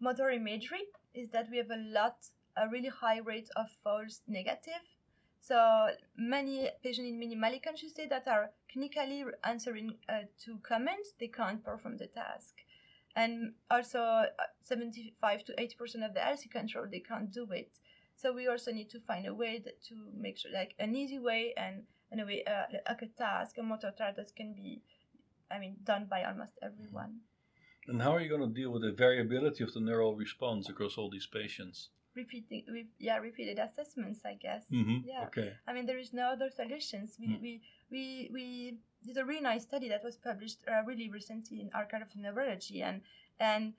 motor 0.00 0.30
imagery 0.30 0.84
is 1.14 1.30
that 1.30 1.48
we 1.50 1.58
have 1.58 1.70
a 1.70 1.82
lot, 1.92 2.16
a 2.56 2.68
really 2.68 2.88
high 2.88 3.18
rate 3.18 3.48
of 3.56 3.66
false 3.84 4.20
negative. 4.26 4.84
So 5.40 5.88
many 6.16 6.68
patients 6.82 7.08
in 7.08 7.20
minimally 7.20 7.62
conscious 7.62 7.90
state 7.90 8.10
that 8.10 8.28
are 8.28 8.50
clinically 8.74 9.24
answering 9.44 9.94
uh, 10.08 10.22
to 10.44 10.58
comments, 10.58 11.14
they 11.18 11.28
can't 11.28 11.64
perform 11.64 11.96
the 11.96 12.06
task. 12.06 12.54
And 13.16 13.54
also 13.70 14.00
uh, 14.00 14.26
75 14.62 15.44
to 15.44 15.52
80% 15.54 16.06
of 16.06 16.14
the 16.14 16.20
healthy 16.20 16.48
control, 16.48 16.86
they 16.90 17.00
can't 17.00 17.32
do 17.32 17.48
it. 17.50 17.78
So 18.14 18.32
we 18.32 18.48
also 18.48 18.70
need 18.70 18.90
to 18.90 19.00
find 19.00 19.26
a 19.26 19.34
way 19.34 19.60
that, 19.64 19.82
to 19.84 19.94
make 20.14 20.38
sure, 20.38 20.52
like 20.52 20.74
an 20.78 20.94
easy 20.94 21.18
way 21.18 21.54
and, 21.56 21.84
and 22.12 22.20
a 22.20 22.26
way, 22.26 22.44
uh, 22.46 22.76
like 22.86 23.02
a 23.02 23.06
task, 23.06 23.56
a 23.58 23.62
motor 23.62 23.92
task 23.96 24.16
that 24.16 24.36
can 24.36 24.52
be 24.54 24.82
I 25.50 25.58
mean, 25.58 25.76
done 25.82 26.06
by 26.08 26.22
almost 26.22 26.52
everyone. 26.62 27.20
And 27.88 28.00
how 28.00 28.14
are 28.14 28.20
you 28.20 28.28
going 28.28 28.48
to 28.48 28.54
deal 28.54 28.70
with 28.70 28.82
the 28.82 28.92
variability 28.92 29.64
of 29.64 29.72
the 29.72 29.80
neural 29.80 30.14
response 30.14 30.68
across 30.68 30.96
all 30.96 31.10
these 31.10 31.26
patients? 31.26 31.88
Repeating, 32.16 32.64
re- 32.68 32.88
yeah, 32.98 33.18
repeated 33.18 33.58
assessments, 33.58 34.20
I 34.24 34.34
guess. 34.34 34.64
Mm-hmm. 34.72 35.08
Yeah. 35.08 35.24
Okay. 35.26 35.52
I 35.66 35.72
mean, 35.72 35.86
there 35.86 35.98
is 35.98 36.12
no 36.12 36.32
other 36.32 36.50
solutions. 36.50 37.16
We, 37.20 37.26
mm. 37.28 37.40
we, 37.40 37.60
we, 37.90 38.30
we 38.32 38.78
did 39.06 39.16
a 39.16 39.24
really 39.24 39.42
nice 39.42 39.62
study 39.62 39.88
that 39.88 40.02
was 40.02 40.16
published 40.16 40.58
uh, 40.68 40.82
really 40.84 41.08
recently 41.08 41.60
in 41.60 41.70
Archive 41.72 42.02
of 42.02 42.16
Neurology, 42.16 42.82
and 42.82 43.02
and 43.38 43.74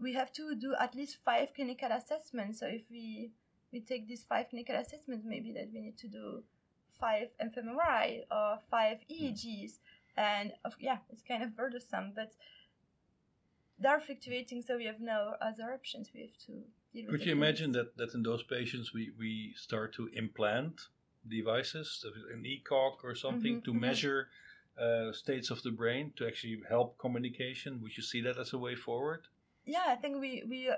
we 0.00 0.14
have 0.14 0.32
to 0.34 0.54
do 0.54 0.74
at 0.78 0.94
least 0.94 1.18
five 1.24 1.48
clinical 1.54 1.90
assessments. 1.90 2.60
So 2.60 2.66
if 2.66 2.82
we 2.90 3.32
we 3.72 3.80
take 3.80 4.06
these 4.06 4.24
five 4.24 4.48
clinical 4.50 4.76
assessments, 4.76 5.24
maybe 5.26 5.52
that 5.52 5.70
we 5.72 5.80
need 5.80 5.98
to 5.98 6.08
do 6.08 6.44
five 7.00 7.28
fMRI 7.40 8.22
or 8.30 8.58
five 8.70 8.98
EEGs 9.10 9.78
and 10.16 10.52
yeah, 10.78 10.98
it's 11.10 11.22
kind 11.22 11.42
of 11.42 11.56
burdensome, 11.56 12.12
but 12.14 12.32
they're 13.78 14.00
fluctuating, 14.00 14.62
so 14.62 14.76
we 14.76 14.84
have 14.84 15.00
no 15.00 15.34
other 15.40 15.72
options. 15.72 16.10
We 16.14 16.20
have 16.20 16.36
to 16.46 16.64
Could 16.94 17.24
you 17.24 17.32
imagine 17.32 17.72
that, 17.72 17.96
that 17.96 18.14
in 18.14 18.22
those 18.22 18.42
patients 18.42 18.92
we, 18.92 19.12
we 19.18 19.54
start 19.56 19.94
to 19.94 20.08
implant 20.14 20.80
devices, 21.28 22.04
an 22.32 22.44
ECOG 22.44 23.02
or 23.02 23.14
something, 23.14 23.56
mm-hmm, 23.56 23.64
to 23.64 23.70
mm-hmm. 23.70 23.80
measure 23.80 24.28
uh, 24.78 25.12
states 25.12 25.50
of 25.50 25.62
the 25.62 25.70
brain 25.70 26.12
to 26.16 26.26
actually 26.26 26.60
help 26.68 26.98
communication? 26.98 27.80
Would 27.82 27.96
you 27.96 28.02
see 28.02 28.20
that 28.22 28.38
as 28.38 28.52
a 28.52 28.58
way 28.58 28.74
forward? 28.74 29.22
Yeah, 29.64 29.84
I 29.86 29.94
think 29.94 30.20
we, 30.20 30.42
we 30.48 30.68
uh, 30.68 30.76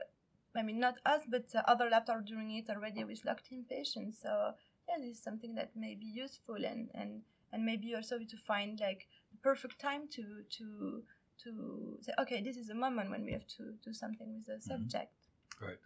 I 0.56 0.62
mean, 0.62 0.78
not 0.78 0.98
us, 1.04 1.22
but 1.28 1.46
uh, 1.54 1.62
other 1.66 1.88
labs 1.90 2.08
are 2.08 2.20
doing 2.20 2.52
it 2.52 2.70
already 2.70 3.02
with 3.04 3.24
locked 3.24 3.50
in 3.50 3.64
patients. 3.64 4.20
So, 4.22 4.52
yeah, 4.88 4.96
this 5.00 5.16
is 5.16 5.22
something 5.22 5.54
that 5.56 5.74
may 5.74 5.94
be 5.94 6.06
useful 6.06 6.56
and, 6.56 6.90
and, 6.94 7.22
and 7.52 7.64
maybe 7.64 7.94
also 7.94 8.18
to 8.18 8.36
find 8.46 8.78
like 8.80 9.08
the 9.32 9.38
perfect 9.38 9.80
time 9.80 10.08
to 10.10 10.42
to 10.58 11.02
to 11.42 11.98
say, 12.00 12.12
okay, 12.20 12.40
this 12.40 12.56
is 12.56 12.70
a 12.70 12.74
moment 12.74 13.10
when 13.10 13.24
we 13.24 13.32
have 13.32 13.46
to 13.46 13.74
do 13.84 13.92
something 13.92 14.32
with 14.34 14.46
the 14.46 14.52
mm-hmm. 14.52 14.70
subject. 14.70 15.12
Right. 15.60 15.78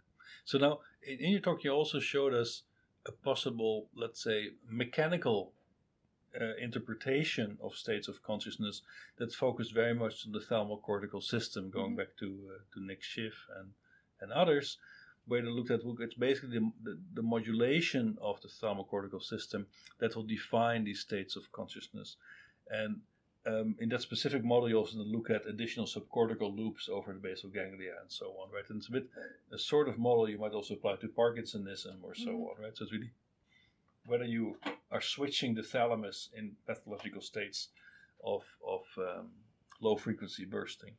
So 0.45 0.57
now, 0.57 0.79
in 1.03 1.31
your 1.31 1.41
talk, 1.41 1.63
you 1.63 1.71
also 1.71 1.99
showed 1.99 2.33
us 2.33 2.63
a 3.05 3.11
possible, 3.11 3.87
let's 3.95 4.23
say, 4.23 4.49
mechanical 4.67 5.53
uh, 6.39 6.55
interpretation 6.61 7.57
of 7.61 7.73
states 7.75 8.07
of 8.07 8.21
consciousness 8.23 8.81
that 9.17 9.33
focused 9.33 9.73
very 9.73 9.95
much 9.95 10.25
on 10.25 10.31
the 10.31 10.39
thalamocortical 10.39 11.23
system, 11.23 11.69
going 11.69 11.91
mm-hmm. 11.91 11.95
back 11.97 12.17
to 12.19 12.27
uh, 12.49 12.59
to 12.73 12.85
Nick 12.85 13.01
Schiff 13.01 13.47
and 13.57 13.71
and 14.21 14.31
others, 14.31 14.77
where 15.25 15.41
they 15.41 15.47
looked 15.47 15.71
at 15.71 15.81
it's 15.99 16.13
basically 16.15 16.59
the, 16.59 16.71
the, 16.83 16.99
the, 17.13 17.21
modulation 17.21 18.17
of 18.21 18.41
the 18.41 18.47
thalamocortical 18.47 19.21
system 19.21 19.65
that 19.99 20.15
will 20.15 20.23
define 20.23 20.83
these 20.83 20.99
states 20.99 21.35
of 21.35 21.51
consciousness, 21.51 22.17
and 22.69 23.01
um, 23.45 23.75
in 23.79 23.89
that 23.89 24.01
specific 24.01 24.43
model, 24.43 24.69
you 24.69 24.75
also 24.75 24.97
look 24.97 25.29
at 25.29 25.45
additional 25.45 25.85
subcortical 25.85 26.55
loops 26.55 26.89
over 26.89 27.13
the 27.13 27.19
basal 27.19 27.49
ganglia 27.49 27.93
and 28.01 28.11
so 28.11 28.25
on, 28.41 28.51
right? 28.51 28.69
And 28.69 28.79
it's 28.79 28.89
a 28.89 28.91
bit 28.91 29.07
a 29.51 29.57
sort 29.57 29.87
of 29.87 29.97
model 29.97 30.29
you 30.29 30.37
might 30.37 30.51
also 30.51 30.73
apply 30.73 30.97
to 30.97 31.07
Parkinsonism 31.07 32.03
or 32.03 32.15
so 32.15 32.31
mm-hmm. 32.31 32.43
on, 32.43 32.61
right? 32.61 32.75
So 32.75 32.83
it's 32.83 32.91
really 32.91 33.11
whether 34.05 34.25
you 34.25 34.57
are 34.91 35.01
switching 35.01 35.55
the 35.55 35.63
thalamus 35.63 36.29
in 36.35 36.53
pathological 36.67 37.21
states 37.21 37.69
of, 38.25 38.43
of 38.67 38.81
um, 38.97 39.27
low 39.79 39.95
frequency 39.95 40.45
bursting. 40.45 40.93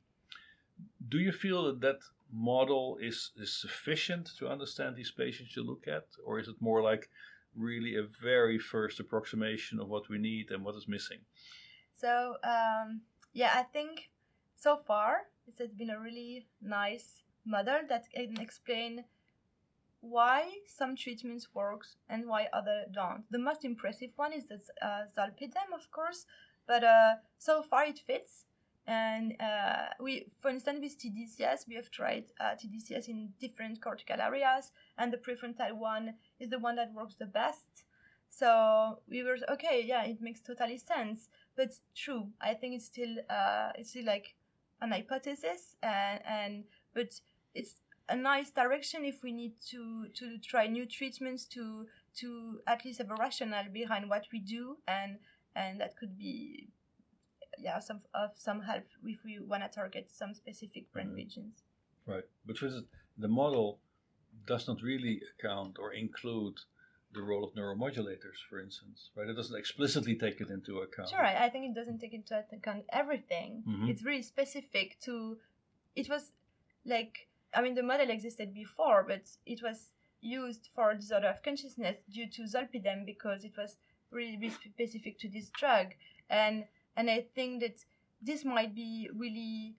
Do 1.08 1.18
you 1.18 1.32
feel 1.32 1.64
that 1.64 1.80
that 1.80 1.98
model 2.32 2.96
is, 3.00 3.32
is 3.36 3.52
sufficient 3.52 4.30
to 4.38 4.48
understand 4.48 4.96
these 4.96 5.10
patients 5.10 5.56
you 5.56 5.62
look 5.62 5.86
at, 5.88 6.06
or 6.24 6.38
is 6.38 6.48
it 6.48 6.56
more 6.60 6.82
like 6.82 7.10
really 7.56 7.96
a 7.96 8.02
very 8.02 8.58
first 8.58 9.00
approximation 9.00 9.80
of 9.80 9.88
what 9.88 10.08
we 10.08 10.18
need 10.18 10.50
and 10.50 10.64
what 10.64 10.76
is 10.76 10.88
missing? 10.88 11.18
So, 12.00 12.36
um, 12.42 13.02
yeah, 13.34 13.52
I 13.54 13.62
think 13.62 14.10
so 14.56 14.78
far 14.86 15.26
it 15.46 15.58
has 15.58 15.70
been 15.72 15.90
a 15.90 16.00
really 16.00 16.46
nice 16.62 17.22
model 17.44 17.80
that 17.88 18.10
can 18.10 18.40
explain 18.40 19.04
why 20.00 20.50
some 20.66 20.96
treatments 20.96 21.48
works 21.52 21.96
and 22.08 22.26
why 22.26 22.48
other 22.54 22.84
don't. 22.90 23.24
The 23.30 23.38
most 23.38 23.66
impressive 23.66 24.10
one 24.16 24.32
is 24.32 24.46
the 24.46 24.60
uh, 24.80 25.04
zolpidem, 25.14 25.74
of 25.74 25.90
course, 25.90 26.24
but 26.66 26.82
uh, 26.82 27.16
so 27.38 27.62
far 27.62 27.84
it 27.84 27.98
fits. 27.98 28.46
And 28.86 29.34
uh, 29.38 29.92
we, 30.00 30.26
for 30.40 30.48
instance, 30.48 30.80
with 30.80 30.98
TDCS, 30.98 31.68
we 31.68 31.74
have 31.74 31.90
tried 31.90 32.24
uh, 32.40 32.54
TDCS 32.56 33.08
in 33.08 33.28
different 33.38 33.82
cortical 33.82 34.20
areas, 34.20 34.72
and 34.96 35.12
the 35.12 35.18
prefrontal 35.18 35.74
one 35.76 36.14
is 36.40 36.48
the 36.48 36.58
one 36.58 36.76
that 36.76 36.94
works 36.94 37.14
the 37.14 37.26
best. 37.26 37.84
So 38.30 39.00
we 39.08 39.22
were 39.22 39.36
okay, 39.50 39.84
yeah, 39.84 40.04
it 40.04 40.22
makes 40.22 40.40
totally 40.40 40.78
sense. 40.78 41.28
But 41.56 41.72
true, 41.94 42.28
I 42.40 42.54
think 42.54 42.74
it's 42.76 42.86
still 42.86 43.16
uh, 43.28 43.70
it's 43.74 43.90
still 43.90 44.06
like 44.06 44.34
an 44.80 44.92
hypothesis, 44.92 45.76
and 45.82 46.20
and 46.24 46.64
but 46.94 47.20
it's 47.54 47.76
a 48.10 48.16
nice 48.16 48.50
direction 48.50 49.04
if 49.04 49.22
we 49.22 49.32
need 49.32 49.54
to 49.70 50.08
to 50.14 50.38
try 50.38 50.66
new 50.66 50.84
treatments 50.84 51.44
to 51.44 51.86
to 52.16 52.60
at 52.66 52.84
least 52.84 52.98
have 52.98 53.10
a 53.10 53.14
rationale 53.14 53.70
behind 53.72 54.10
what 54.10 54.26
we 54.32 54.40
do 54.40 54.76
and 54.88 55.18
and 55.54 55.80
that 55.80 55.96
could 55.96 56.18
be 56.18 56.68
yeah 57.58 57.78
some 57.78 58.00
of 58.14 58.30
some 58.34 58.62
help 58.62 58.84
if 59.04 59.18
we 59.24 59.38
want 59.38 59.62
to 59.62 59.68
target 59.68 60.10
some 60.10 60.34
specific 60.34 60.92
brain 60.92 61.06
mm-hmm. 61.06 61.16
regions 61.16 61.62
right 62.06 62.24
but 62.44 62.56
the 63.18 63.28
model 63.28 63.78
does 64.46 64.66
not 64.66 64.82
really 64.82 65.20
account 65.38 65.76
or 65.78 65.92
include 65.92 66.58
the 67.12 67.22
role 67.22 67.44
of 67.44 67.54
neuromodulators, 67.54 68.38
for 68.48 68.60
instance, 68.60 69.10
right? 69.16 69.28
It 69.28 69.34
doesn't 69.34 69.58
explicitly 69.58 70.14
take 70.14 70.40
it 70.40 70.50
into 70.50 70.78
account. 70.78 71.10
Sure, 71.10 71.24
I, 71.24 71.46
I 71.46 71.48
think 71.50 71.64
it 71.66 71.74
doesn't 71.74 71.98
take 71.98 72.14
into 72.14 72.38
account 72.52 72.84
everything. 72.92 73.64
Mm-hmm. 73.68 73.88
It's 73.88 74.04
really 74.04 74.22
specific 74.22 74.98
to. 75.02 75.38
It 75.96 76.08
was 76.08 76.32
like 76.86 77.28
I 77.54 77.62
mean, 77.62 77.74
the 77.74 77.82
model 77.82 78.10
existed 78.10 78.54
before, 78.54 79.04
but 79.06 79.22
it 79.44 79.62
was 79.62 79.92
used 80.20 80.68
for 80.74 80.94
disorder 80.94 81.28
of 81.28 81.42
consciousness 81.42 81.96
due 82.12 82.28
to 82.28 82.42
zolpidem 82.42 83.06
because 83.06 83.44
it 83.44 83.56
was 83.56 83.76
really 84.10 84.50
specific 84.50 85.18
to 85.18 85.28
this 85.28 85.50
drug. 85.50 85.88
And 86.28 86.64
and 86.96 87.10
I 87.10 87.26
think 87.34 87.60
that 87.60 87.84
this 88.22 88.44
might 88.44 88.74
be 88.74 89.08
really 89.14 89.76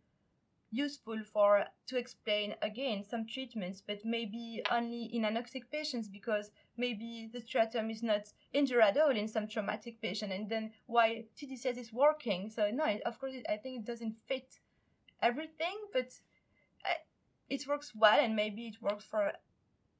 useful 0.71 1.19
for 1.31 1.65
to 1.88 1.97
explain 1.97 2.55
again 2.62 3.03
some 3.03 3.25
treatments, 3.27 3.84
but 3.86 3.99
maybe 4.05 4.63
only 4.71 5.03
in 5.13 5.23
anoxic 5.23 5.63
patients 5.71 6.07
because 6.07 6.51
maybe 6.77 7.29
the 7.31 7.39
striatum 7.39 7.91
is 7.91 8.01
not 8.01 8.31
injured 8.53 8.81
at 8.81 8.97
all 8.97 9.12
in 9.12 9.27
some 9.27 9.47
traumatic 9.47 10.01
patient, 10.01 10.31
and 10.31 10.49
then 10.49 10.71
why 10.88 11.25
TDCS 11.38 11.77
is 11.77 11.93
working. 11.93 12.49
So 12.49 12.71
no, 12.71 12.97
of 13.05 13.19
course, 13.19 13.34
I 13.49 13.57
think 13.57 13.81
it 13.81 13.86
doesn't 13.86 14.15
fit 14.27 14.60
everything, 15.21 15.77
but 15.93 16.13
it 17.51 17.67
works 17.67 17.91
well 17.93 18.17
and 18.19 18.36
maybe 18.36 18.67
it 18.67 18.81
works 18.81 19.03
for 19.03 19.34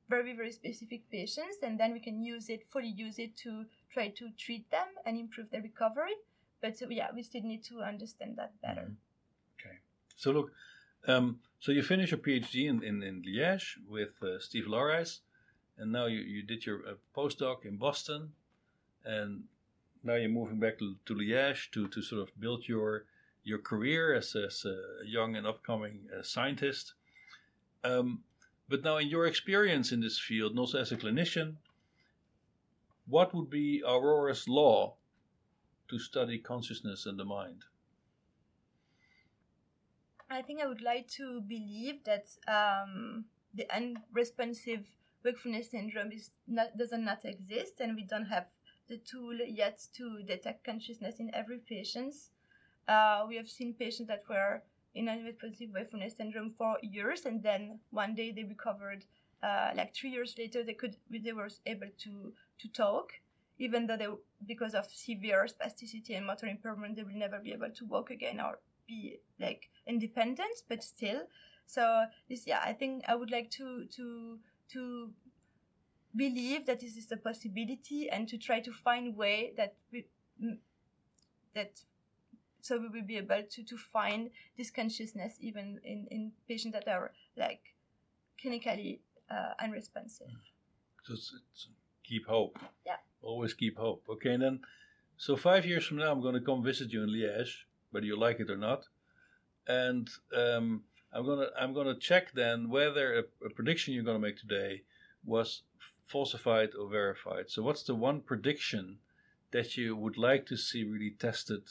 very 0.10 0.34
very 0.36 0.52
specific 0.52 1.10
patients 1.12 1.58
and 1.62 1.80
then 1.80 1.92
we 1.94 2.00
can 2.00 2.24
use 2.24 2.50
it 2.50 2.64
fully 2.72 2.94
use 3.06 3.20
it 3.20 3.36
to 3.36 3.66
try 3.94 4.08
to 4.08 4.30
treat 4.38 4.70
them 4.72 4.88
and 5.06 5.18
improve 5.18 5.50
their 5.52 5.62
recovery 5.62 6.16
but 6.62 6.74
yeah 6.90 7.10
we 7.14 7.22
still 7.22 7.44
need 7.44 7.64
to 7.64 7.82
understand 7.82 8.36
that 8.38 8.54
better 8.62 8.82
mm-hmm. 8.82 9.11
So 10.18 10.32
look 10.32 10.52
um, 11.08 11.40
so 11.60 11.72
you 11.72 11.82
finished 11.82 12.12
your 12.12 12.20
phd 12.20 12.54
in, 12.56 12.84
in, 12.84 13.02
in 13.02 13.24
liège 13.24 13.78
with 13.90 14.22
uh, 14.22 14.40
steve 14.40 14.66
Laureys 14.68 15.20
and 15.78 15.92
now 15.92 16.06
you, 16.06 16.20
you 16.20 16.44
did 16.44 16.64
your 16.66 16.80
uh, 16.88 16.94
postdoc 17.16 17.66
in 17.66 17.78
boston 17.78 18.34
and 19.04 19.46
now 20.04 20.14
you're 20.14 20.30
moving 20.30 20.60
back 20.60 20.78
to, 20.78 20.96
to 21.08 21.16
liège 21.16 21.72
to, 21.72 21.88
to 21.88 22.04
sort 22.04 22.22
of 22.22 22.40
build 22.40 22.68
your 22.68 23.06
your 23.44 23.58
career 23.58 24.14
as, 24.14 24.36
as 24.36 24.64
a 24.66 25.08
young 25.08 25.36
and 25.36 25.48
upcoming 25.48 26.02
uh, 26.16 26.22
scientist 26.22 26.94
um, 27.84 28.24
but 28.72 28.84
now, 28.84 28.98
in 28.98 29.10
your 29.10 29.28
experience 29.28 29.92
in 29.92 30.00
this 30.00 30.18
field, 30.18 30.52
and 30.52 30.60
also 30.60 30.80
as 30.80 30.92
a 30.92 30.98
clinician, 30.98 31.58
what 33.06 33.34
would 33.34 33.50
be 33.50 33.84
Aurore's 33.84 34.48
law 34.48 34.96
to 35.90 36.00
study 36.00 36.38
consciousness 36.38 37.06
and 37.06 37.20
the 37.20 37.26
mind? 37.26 37.66
I 40.32 40.42
think 40.42 40.62
I 40.62 40.68
would 40.68 40.82
like 40.82 41.08
to 41.18 41.42
believe 41.42 42.06
that 42.06 42.26
um, 42.48 43.26
the 43.54 43.68
unresponsive 43.76 44.86
wakefulness 45.26 45.72
syndrome 45.72 46.12
is 46.12 46.32
not, 46.48 46.78
does 46.78 46.94
not 46.94 47.26
exist, 47.26 47.82
and 47.82 47.96
we 47.96 48.04
don't 48.04 48.26
have 48.26 48.46
the 48.88 48.98
tool 48.98 49.36
yet 49.36 49.82
to 49.98 50.24
detect 50.24 50.64
consciousness 50.64 51.20
in 51.20 51.34
every 51.36 51.58
patient. 51.58 52.16
Uh, 52.88 53.26
we 53.28 53.36
have 53.36 53.50
seen 53.50 53.74
patients 53.74 54.08
that 54.08 54.24
were 54.30 54.64
in 54.96 55.10
unresponsive 55.10 55.70
wakefulness 55.74 56.16
syndrome 56.16 56.50
for 56.50 56.78
years, 56.82 57.26
and 57.26 57.44
then 57.44 57.80
one 57.92 58.16
day 58.16 58.32
they 58.32 58.44
recovered. 58.44 59.04
Uh, 59.44 59.72
like 59.76 59.94
three 59.94 60.12
years 60.12 60.36
later, 60.38 60.64
they 60.64 60.74
could 60.74 60.96
they 61.10 61.34
were 61.34 61.50
able 61.66 61.88
to 61.98 62.32
to 62.60 62.68
talk, 62.70 63.12
even 63.60 63.88
though 63.88 63.98
they 63.98 64.08
because 64.46 64.76
of 64.76 64.86
severe 64.86 65.48
spasticity 65.48 66.16
and 66.16 66.26
motor 66.26 66.48
impairment, 66.48 66.96
they 66.96 67.04
will 67.04 67.16
never 67.16 67.40
be 67.40 67.52
able 67.52 67.70
to 67.72 67.86
walk 67.86 68.12
again 68.12 68.40
or 68.40 68.60
be 68.92 69.20
like 69.40 69.70
independent. 69.88 70.56
But 70.70 70.84
still, 70.84 71.22
so 71.66 71.84
this 72.30 72.48
yeah, 72.48 72.62
I 72.72 72.74
think 72.74 73.04
I 73.08 73.16
would 73.16 73.32
like 73.32 73.50
to 73.52 73.86
to 73.96 74.40
to 74.74 75.12
believe 76.16 76.66
that 76.66 76.80
this 76.80 76.98
is 76.98 77.12
a 77.12 77.18
possibility 77.18 78.10
and 78.10 78.28
to 78.28 78.38
try 78.38 78.60
to 78.60 78.72
find 78.72 79.16
way 79.16 79.54
that 79.58 79.76
we, 79.92 80.06
that 81.56 81.72
so 82.62 82.78
we 82.78 82.90
will 82.90 83.08
be 83.08 83.18
able 83.18 83.44
to, 83.50 83.64
to 83.64 83.78
find 83.78 84.30
this 84.58 84.70
consciousness 84.70 85.38
even 85.40 85.80
in, 85.84 86.08
in 86.12 86.32
patients 86.48 86.74
that 86.74 86.88
are 86.88 87.12
like 87.38 87.62
clinically 88.44 89.00
uh, 89.30 89.54
unresponsive. 89.64 90.28
So 91.04 91.14
it's, 91.14 91.34
it's 91.54 91.68
keep 92.04 92.28
hope. 92.28 92.60
Yeah. 92.86 92.98
Always 93.22 93.54
keep 93.54 93.78
hope. 93.78 94.04
Okay, 94.10 94.34
and 94.34 94.44
then 94.44 94.60
so 95.18 95.36
five 95.36 95.66
years 95.66 95.86
from 95.86 95.98
now, 95.98 96.12
I'm 96.12 96.22
going 96.22 96.36
to 96.36 96.42
come 96.42 96.64
visit 96.64 96.92
you 96.92 97.04
in 97.04 97.10
Liège, 97.10 97.54
whether 97.92 98.06
you 98.06 98.18
like 98.18 98.40
it 98.40 98.50
or 98.50 98.58
not, 98.58 98.88
and 99.68 100.10
um, 100.36 100.84
I'm 101.14 101.26
gonna 101.26 101.48
I'm 101.60 101.74
gonna 101.74 101.96
check 101.96 102.34
then 102.34 102.70
whether 102.70 103.14
a, 103.14 103.46
a 103.46 103.50
prediction 103.50 103.94
you're 103.94 104.04
to 104.04 104.20
make 104.20 104.38
today 104.38 104.84
was 105.24 105.64
falsified 106.06 106.70
or 106.76 106.90
verified. 106.90 107.50
So 107.50 107.62
what's 107.62 107.84
the 107.84 107.96
one 107.96 108.22
prediction 108.22 108.98
that 109.52 109.78
you 109.78 109.96
would 109.96 110.18
like 110.18 110.46
to 110.48 110.58
see 110.58 110.84
really 110.84 111.12
tested 111.12 111.64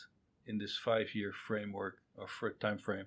in 0.47 0.59
this 0.59 0.77
five-year 0.77 1.33
framework 1.33 1.99
or 2.17 2.51
time 2.61 2.79
frame? 2.79 3.07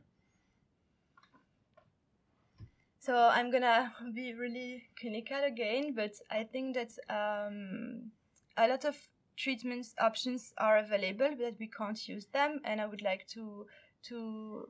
So 3.00 3.16
I'm 3.16 3.52
gonna 3.52 3.94
be 4.14 4.34
really 4.34 4.84
clinical 5.00 5.44
again, 5.44 5.94
but 5.94 6.14
I 6.32 6.46
think 6.46 6.76
that 6.76 6.92
um, 7.10 8.12
a 8.56 8.68
lot 8.68 8.86
of 8.86 8.96
treatments 9.36 9.94
options 10.00 10.54
are 10.58 10.78
available, 10.78 11.32
but 11.38 11.56
we 11.60 11.68
can't 11.68 12.08
use 12.08 12.28
them, 12.28 12.60
and 12.64 12.82
I 12.82 12.86
would 12.86 13.02
like 13.02 13.28
to 13.30 13.68
to 14.10 14.68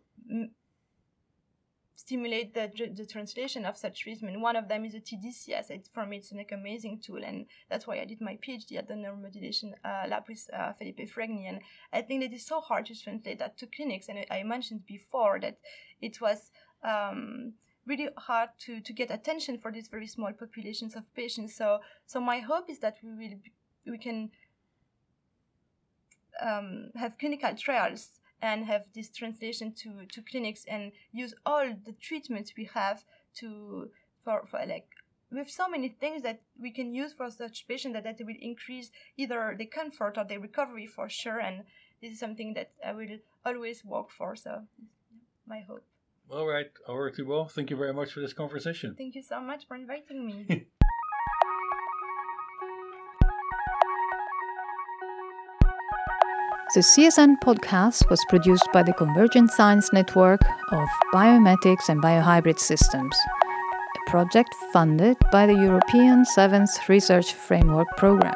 stimulate 1.95 2.53
the, 2.53 2.69
the 2.95 3.05
translation 3.05 3.65
of 3.65 3.77
such 3.77 4.01
treatment. 4.01 4.39
One 4.41 4.55
of 4.55 4.67
them 4.67 4.83
is 4.83 4.93
a 4.93 4.99
TDCS. 4.99 5.69
It, 5.69 5.89
for 5.93 6.05
me, 6.05 6.17
it's 6.17 6.31
an 6.31 6.37
like, 6.37 6.51
amazing 6.51 6.99
tool, 6.99 7.23
and 7.23 7.45
that's 7.69 7.87
why 7.87 7.99
I 7.99 8.05
did 8.05 8.19
my 8.19 8.37
PhD 8.45 8.77
at 8.77 8.87
the 8.87 8.95
neuromodulation 8.95 9.73
uh, 9.85 10.07
lab 10.09 10.23
with 10.27 10.49
uh, 10.53 10.73
Felipe 10.73 11.09
Fregni. 11.09 11.47
And 11.47 11.61
I 11.91 12.01
think 12.01 12.21
that 12.21 12.33
it's 12.33 12.45
so 12.45 12.59
hard 12.59 12.87
to 12.87 12.99
translate 12.99 13.39
that 13.39 13.57
to 13.59 13.67
clinics. 13.67 14.09
And 14.09 14.25
I 14.29 14.43
mentioned 14.43 14.85
before 14.85 15.39
that 15.39 15.57
it 16.01 16.19
was 16.19 16.51
um, 16.83 17.53
really 17.85 18.09
hard 18.17 18.49
to, 18.65 18.81
to 18.81 18.93
get 18.93 19.11
attention 19.11 19.57
for 19.57 19.71
these 19.71 19.87
very 19.87 20.07
small 20.07 20.31
populations 20.33 20.95
of 20.95 21.03
patients. 21.15 21.55
So 21.55 21.79
so 22.05 22.19
my 22.19 22.39
hope 22.39 22.69
is 22.69 22.79
that 22.79 22.97
we 23.03 23.11
will 23.11 23.37
we 23.85 23.97
can 23.97 24.31
um, 26.41 26.89
have 26.95 27.17
clinical 27.17 27.55
trials 27.55 28.19
and 28.41 28.65
have 28.65 28.83
this 28.93 29.09
translation 29.09 29.73
to, 29.73 30.05
to 30.11 30.21
clinics 30.21 30.65
and 30.67 30.91
use 31.11 31.33
all 31.45 31.65
the 31.85 31.93
treatments 32.01 32.53
we 32.57 32.69
have 32.73 33.03
to 33.35 33.89
for, 34.23 34.45
for 34.49 34.59
like 34.65 34.87
with 35.31 35.49
so 35.49 35.67
many 35.67 35.89
things 35.89 36.21
that 36.23 36.41
we 36.61 36.69
can 36.69 36.93
use 36.93 37.13
for 37.13 37.29
such 37.31 37.67
patients 37.67 37.93
that, 37.93 38.03
that 38.03 38.17
will 38.19 38.35
increase 38.39 38.91
either 39.17 39.55
the 39.57 39.65
comfort 39.65 40.17
or 40.17 40.25
the 40.25 40.37
recovery 40.37 40.85
for 40.85 41.09
sure 41.09 41.39
and 41.39 41.63
this 42.01 42.11
is 42.11 42.19
something 42.19 42.53
that 42.53 42.71
I 42.85 42.91
will 42.91 43.17
always 43.45 43.83
work 43.83 44.11
for 44.11 44.35
so 44.35 44.63
my 45.47 45.61
hope. 45.61 45.85
All 46.29 46.47
right, 46.47 46.71
Aurore 46.87 47.15
Thibaut, 47.15 47.51
thank 47.51 47.69
you 47.69 47.77
very 47.77 47.93
much 47.93 48.11
for 48.13 48.21
this 48.21 48.33
conversation. 48.33 48.95
Thank 48.97 49.15
you 49.15 49.23
so 49.23 49.41
much 49.41 49.67
for 49.67 49.75
inviting 49.75 50.25
me. 50.25 50.67
The 56.73 56.79
CSN 56.79 57.35
podcast 57.43 58.09
was 58.09 58.19
produced 58.29 58.67
by 58.73 58.81
the 58.81 58.93
Convergent 58.93 59.51
Science 59.51 59.93
Network 59.93 60.41
of 60.71 60.87
Biomimetics 61.13 61.87
and 61.87 62.01
Biohybrid 62.01 62.57
Systems, 62.57 63.15
a 63.95 64.09
project 64.09 64.49
funded 64.71 65.15
by 65.31 65.45
the 65.45 65.53
European 65.53 66.25
Seventh 66.25 66.71
Research 66.89 67.35
Framework 67.35 67.87
Programme. 67.95 68.33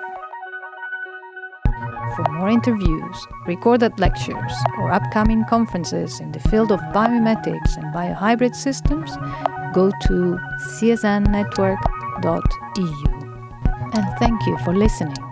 For 2.16 2.32
more 2.34 2.50
interviews, 2.50 3.28
recorded 3.48 4.00
lectures, 4.00 4.54
or 4.78 4.92
upcoming 4.92 5.44
conferences 5.46 6.20
in 6.20 6.32
the 6.32 6.40
field 6.42 6.72
of 6.72 6.80
biomimetics 6.94 7.76
and 7.76 7.92
biohybrid 7.92 8.54
systems, 8.54 9.18
go 9.74 9.90
to 10.06 10.38
csnnetwork.eu. 10.78 11.78
And 13.94 14.20
thank 14.20 14.46
you 14.46 14.60
for 14.60 14.76
listening. 14.76 15.27